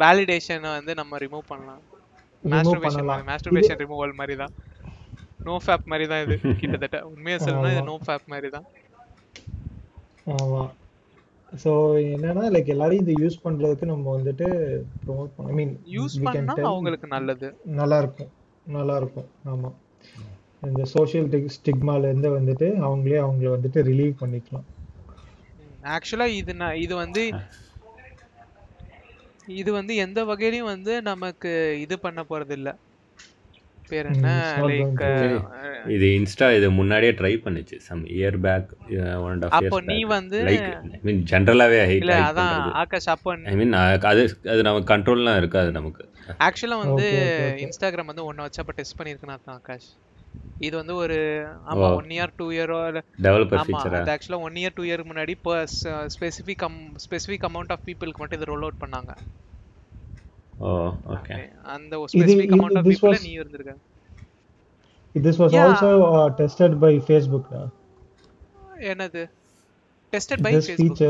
வேலிடேஷனை 0.02 0.72
வந்து 0.78 0.94
நம்ம 1.02 1.20
ரிமூவ் 1.24 1.50
பண்ணலாம். 1.52 1.84
மாஸ்டர்பேஷன் 2.44 3.08
மாஸ்டர்பேஷன் 3.30 3.82
ரிமூவல் 3.84 4.20
மாதிரி 4.20 4.36
தான் 4.42 4.54
நோ 5.46 5.54
ஃபேப் 5.64 5.86
மாதிரி 5.92 6.06
தான் 6.12 6.24
இது 6.26 6.36
கிட்டத்தட்ட. 6.62 6.98
உண்மையா 7.12 7.38
சொல்லணும்னா 7.46 7.74
இது 7.76 7.84
நோ 7.90 7.96
ஃபேப் 8.06 8.28
மாதிரி 8.34 8.50
தான் 8.56 8.68
ஆமா. 10.26 10.62
ஸோ 11.54 11.72
என்னன்னா 12.14 12.44
லைக் 12.54 12.74
எல்லாரையும் 12.74 13.04
இது 13.06 13.14
யூஸ் 13.24 13.42
பண்றதுக்கு 13.44 13.92
நம்ம 13.92 14.06
வந்துட்டு 14.16 14.48
ப்ரோமோட் 15.02 15.34
பண்ண 15.36 15.52
ஐ 15.52 15.58
மீன் 15.60 15.74
யூஸ் 15.96 16.16
பண்ணா 16.28 16.56
அவங்களுக்கு 16.70 17.08
நல்லது. 17.16 17.50
நல்லா 17.80 17.98
இருக்கும் 18.04 18.32
நல்லா 18.68 18.96
இருக்கும் 19.02 19.30
ஆமா. 19.54 19.72
இந்த 20.70 20.84
சோஷியல் 20.94 21.30
ஸ்டிக்மால 21.56 22.10
இருந்து 22.10 22.30
வந்துட்டு 22.38 22.68
அவங்களே 22.88 23.20
அவங்கள 23.26 23.50
வந்துட்டு 23.56 23.80
ரிலீவ் 23.90 24.14
பண்ணிக்கலாம். 24.22 24.68
ஆக்சுவலா 25.96 26.28
இது 26.42 26.54
நான் 26.62 26.80
இது 26.86 26.94
வந்து 27.04 27.24
இது 29.62 29.70
வந்து 29.80 29.94
எந்த 30.06 30.20
வகையிலயும் 30.30 30.72
வந்து 30.74 30.94
நமக்கு 31.10 31.52
இது 31.86 31.96
பண்ண 32.06 32.22
போறது 32.30 32.56
இல்ல 32.60 32.70
பேர் 33.92 34.10
என்ன? 34.12 34.28
லைக் 34.68 35.02
இது 35.96 36.08
இன்ஸ்டா 36.18 36.48
இது 36.58 36.68
முன்னாடியே 36.78 37.14
ட்ரை 37.20 37.32
பண்ணுச்சு. 37.46 37.78
Some 37.88 38.04
year 38.18 38.38
back 38.46 38.70
one 39.24 39.32
and 39.32 39.48
அப்போ 39.58 39.80
நீ 39.90 39.98
வந்து 40.16 40.40
லைக் 40.50 40.68
ஐ 40.98 41.02
மீன் 41.08 41.20
ஜென்ரலாகவே 41.32 41.82
ஹைட் 41.90 42.06
இல்ல 42.06 42.16
அதான் 42.30 42.54
ஆகாஷ் 42.84 43.10
அப்போ 43.16 43.34
ஐ 43.52 43.56
மீன் 43.62 43.76
அது 44.12 44.24
அது 44.54 44.62
நமக்கு 44.70 44.92
கண்ட்ரோல்லாம் 44.94 45.40
இருக்காது 45.42 45.72
நமக்கு. 45.80 46.06
ஆக்சுவலா 46.48 46.80
வந்து. 46.86 47.08
இன்ஸ்டாகிராம் 47.66 48.12
வந்து 48.14 48.28
ஒன்னு 48.30 48.46
வச்சப்ப 48.48 48.78
டெஸ்ட் 48.80 48.98
பண்ணிருக்கேன் 49.00 49.36
அதான் 49.38 49.58
ஆகாஷ். 49.60 49.90
இது 50.60 50.78
வந்து 50.78 50.96
ஒரு 50.96 51.16
ஆமா. 51.72 51.96
ஒன் 51.96 52.06
இயர் 52.08 52.34
டூ 52.36 52.52
இயரோ 52.52 52.78
டெவலப்பர் 53.22 53.60
ஆமா 53.60 53.80
அது 54.02 54.12
ஆக்சுவலா 54.12 54.40
ஒன் 54.40 54.54
இயர் 54.54 54.76
டூ 54.76 54.84
இயருக்கு 54.84 55.12
முன்னாடி 55.12 55.36
கம் 56.56 56.94
ஸ்பெசிஃபிக் 57.10 57.46
அமௌண்ட் 57.50 57.72
ஆஃப் 57.72 57.80
பீப்புளுக்கு 57.86 58.18
மட்டும் 58.18 58.40
இது 58.40 58.46
ரோல் 58.46 58.62
அவுட் 58.62 58.82
பண்ணாங்க. 58.82 59.14
ஓ 60.58 60.70
ஓகே 61.16 61.38
அந்த 61.64 61.98
ஸ்பெசிஃபிக் 62.14 62.46
இது- 62.46 62.56
amount 62.58 62.78
of 62.78 62.86
this 62.86 62.98
people 62.98 63.16
was- 63.16 63.24
நீ 63.24 63.32
இருந்திருக்க. 63.32 63.74
This 65.16 65.40
was 65.42 65.56
Yeah. 65.56 65.64
Also 65.64 65.90
tested 66.38 66.80
by 66.80 66.98
Facebook 66.98 67.50
என்னது? 68.92 69.24
டெஸ்டட் 70.14 70.44
பை 70.44 70.54
This 70.54 70.70
ஃபேஸ்புக் 70.70 71.02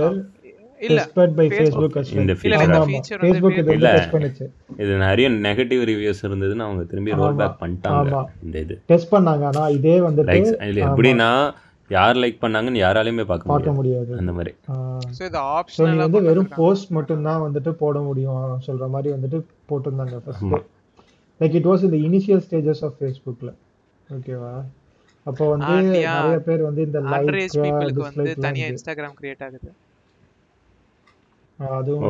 இல்ல 0.82 1.00
பை 1.16 1.46
Facebook. 1.52 1.96
இந்த 2.20 2.34
இது 2.34 3.74
இல்ல. 3.76 3.90
டெஸ்ட் 3.90 4.14
பண்ணுச்சு. 4.14 4.46
இது 4.84 4.92
நிறைய 5.04 5.28
நெகட்டிவ் 5.48 5.82
ரிவ்யூஸ் 5.90 6.22
இருந்ததுன்னு 6.28 6.66
அவங்க 6.68 6.84
திரும்பி 6.92 7.18
ரோல். 7.20 7.36
பேக் 7.42 7.60
பண்ணிட்டாங்க. 7.62 8.22
இந்த 8.46 8.56
இது. 8.66 8.76
டெஸ்ட் 8.92 9.12
பண்ணாங்க 9.14 9.46
ஆனா 9.52 9.64
இதே 9.78 9.98
வந்துட்டு 10.08 10.38
எப்படின்னா 10.88 11.30
யார் 11.90 12.20
லைக் 12.24 12.42
பண்ணாங்கன்னு 12.44 12.82
யாராலையுமே 12.84 13.24
பார்க்க 13.30 13.52
பார்க்க 13.52 13.72
முடியாது. 13.80 14.12
அந்த 14.22 14.34
மாதிரி. 14.36 14.52
சோ 15.10 15.22
இது 15.22 15.30
ஸோ 15.30 15.32
நீ 15.32 15.40
ஆப்ஷனலா 15.56 16.06
வந்து 16.06 16.22
வெறும் 16.28 16.52
போஸ்ட் 16.60 16.92
மட்டும்தான் 16.98 17.42
வந்துட்டு 17.46 17.74
போட 17.82 18.00
முடியும் 18.08 18.38
சொல்ற 18.68 18.88
மாதிரி 18.94 19.10
வந்துட்டு 19.16 19.40
போட்டிருந்தாங்க 19.72 20.20
ஃபர்ஸ்ட் 20.26 20.54
லைக் 21.40 21.58
இட் 21.60 21.70
வாஸ் 21.72 21.86
இந்த 21.88 22.00
இனிஷியல் 22.08 22.44
ஸ்டேஜஸ் 22.48 22.84
ஆஃப் 22.88 22.96
ஃபேஸ்புக்ல 23.00 23.52
ஓகேவா 24.10 24.54
அப்போ 25.26 25.44
வந்து 25.54 25.74
நிறைய 25.88 26.38
பேர் 26.46 26.62
வந்து 26.68 26.82
இந்த 26.88 27.00
லைக் 27.10 27.32
பீப்புளுக்கு 27.58 28.04
வந்து 28.10 28.32
தனியா 28.46 28.68
இன்ஸ்டாகிராம் 28.72 29.18
கிரியேட் 29.20 29.44
ஆகுது. 29.48 29.70
அதுவும் 31.78 32.06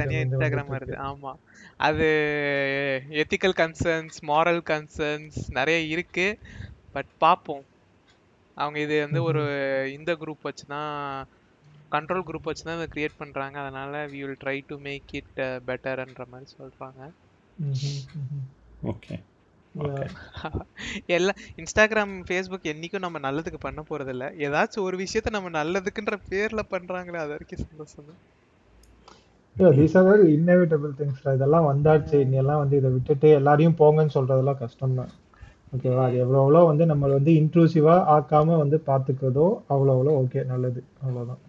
தனியா 0.00 0.20
இன்ஸ்டாகிராம் 0.24 0.72
வருது. 0.74 0.94
ஆமா. 1.08 1.32
அது 1.80 2.06
எத்திக்கல் 3.22 3.56
கன்சர்ன்ஸ் 3.60 4.18
மாரல் 4.30 4.62
கன்சர்ன்ஸ் 4.70 5.38
நிறைய 5.50 5.78
இருக்கு. 5.94 6.26
பட் 6.94 7.10
பார்ப்போம் 7.18 7.64
அவங்க 8.56 8.78
இது 8.80 8.96
வந்து 9.04 9.20
ஒரு 9.22 9.42
இந்த 9.96 10.12
குரூப் 10.22 10.46
வச்சு 10.48 10.64
தான் 10.66 10.90
கண்ட்ரோல் 11.92 12.26
குரூப் 12.28 12.48
வச்சு 12.48 12.64
தான் 12.64 12.78
இதை 12.78 12.88
கிரியேட் 12.94 13.20
பண்றாங்க. 13.22 13.56
அதனால 13.62 14.02
we 14.12 14.20
will 14.22 14.40
try 14.44 14.58
to 14.70 14.76
make 14.86 15.14
it 15.20 15.32
பெட்டர்ன்ற 15.68 16.24
மாதிரி 16.32 16.48
சொல்றாங்க. 16.56 17.00
ஓகே. 18.92 19.16
எல்லாம் 21.16 21.38
இன்ஸ்டாகிராம் 21.60 22.14
ஃபேஸ்புக் 22.28 22.70
என்னைக்கும் 22.72 23.04
நம்ம 23.06 23.20
நல்லதுக்கு 23.26 23.60
பண்ண 23.60 23.80
போறதில்ல. 23.90 24.24
ஏதாச்சும் 24.46 24.86
ஒரு 24.88 24.96
விஷயத்த 25.02 25.36
நம்ம 25.36 25.52
நல்லதுக்குன்ற 25.58 26.16
பேர்ல 26.30 26.62
பண்றாங்களே 26.74 27.20
அது 27.24 27.34
வரைக்கும் 27.34 27.64
சந்தோஷம் 27.64 28.08
தான் 28.10 28.20
தீஸ் 29.56 29.96
ஆர் 30.00 30.22
இன்னெவிட்டபிள் 30.34 30.92
திங்ஸ் 30.98 31.26
இதெல்லாம் 31.34 31.68
வந்தாச்சு. 31.70 32.18
நீ 32.26 32.36
எல்லாம் 32.36 32.62
வந்து 32.62 32.76
இதை 32.76 32.90
விட்டுட்டு 32.92 33.28
எல்லாரையும் 33.38 33.78
போங்கன்னு 33.78 34.16
சொல்றதெல்லாம் 34.16 34.60
கஷ்டம் 34.60 34.98
தான் 35.00 35.12
ஓகேவா 35.72 36.02
அது 36.06 36.16
எவ்வளோ 36.16 36.40
எவ்வளோ 36.40 36.60
வந்து 36.64 36.84
நம்ம 36.86 37.08
வந்து 37.12 37.32
இன்க்ளூசிவா 37.40 37.94
ஆக்காம 38.14 38.56
வந்து 38.58 38.78
பார்த்துக்கிறதோ 38.88 39.46
அவ்வளோ 39.68 39.92
அவ்வளோ 39.94 40.14
ஓகே 40.22 40.40
நல்லது. 40.44 40.80
அவ்வளோதான். 41.02 41.40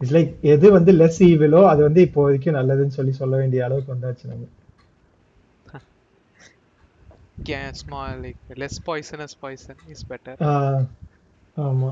இட்ஸ் 0.00 0.14
லைக் 0.14 0.32
எது 0.52 0.66
வந்து 0.70 0.92
லெஸ் 0.92 1.20
ஈவிலோ 1.26 1.62
அது 1.66 1.80
வந்து 1.82 2.00
இப்போதைக்கு 2.06 2.50
நல்லதுன்னு 2.58 2.96
சொல்லி 2.96 3.12
சொல்ல 3.12 3.34
வேண்டிய 3.36 3.64
அளவுக்கு 3.64 3.94
வந்தாச்சு 3.94 4.24
நம்ம. 4.24 4.46
Small 7.78 8.18
like 8.24 8.42
less 8.56 8.80
poisonous 8.84 9.36
poison 9.40 9.80
is 9.88 10.06
better 10.10 10.40
ஆஹ் 10.48 10.82
ஆமா. 11.56 11.90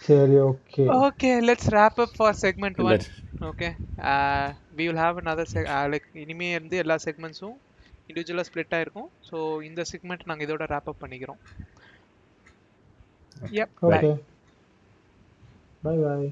சரி 0.00 0.36
okay 0.48 0.84
Okay, 1.06 1.34
let's 1.40 1.66
wrap 1.72 1.96
up 2.04 2.12
for 2.18 2.30
segment 2.44 2.78
one. 2.80 2.92
Let's- 2.92 3.16
Okay, 3.42 3.70
uh, 4.10 4.46
we 4.76 4.84
will 4.88 5.00
have 5.02 5.16
another 5.16 5.46
seg 5.52 5.66
uh, 5.76 5.84
like 5.92 6.06
இனிமே 6.22 6.48
வந்து 6.58 6.76
எல்லா 6.82 6.96
செக்மெண்ட்ஸும் 7.06 7.56
இண்டிவிஜுவலாக 8.08 8.48
ஸ்ப்ளிட் 8.48 8.74
ஆயிருக்கும் 8.78 9.08
ஸோ 9.28 9.36
இந்த 9.68 9.84
செக்மெண்ட் 9.92 10.28
நாங்கள் 10.30 10.46
இதோட 10.48 10.66
wrap 10.72 10.88
up 10.92 10.98
பண்ணிக்கிறோம் 11.04 11.40
Yep, 13.58 13.70
bye. 13.82 13.90
Okay 13.90 14.10
bye 15.82 15.96
bye 16.04 16.28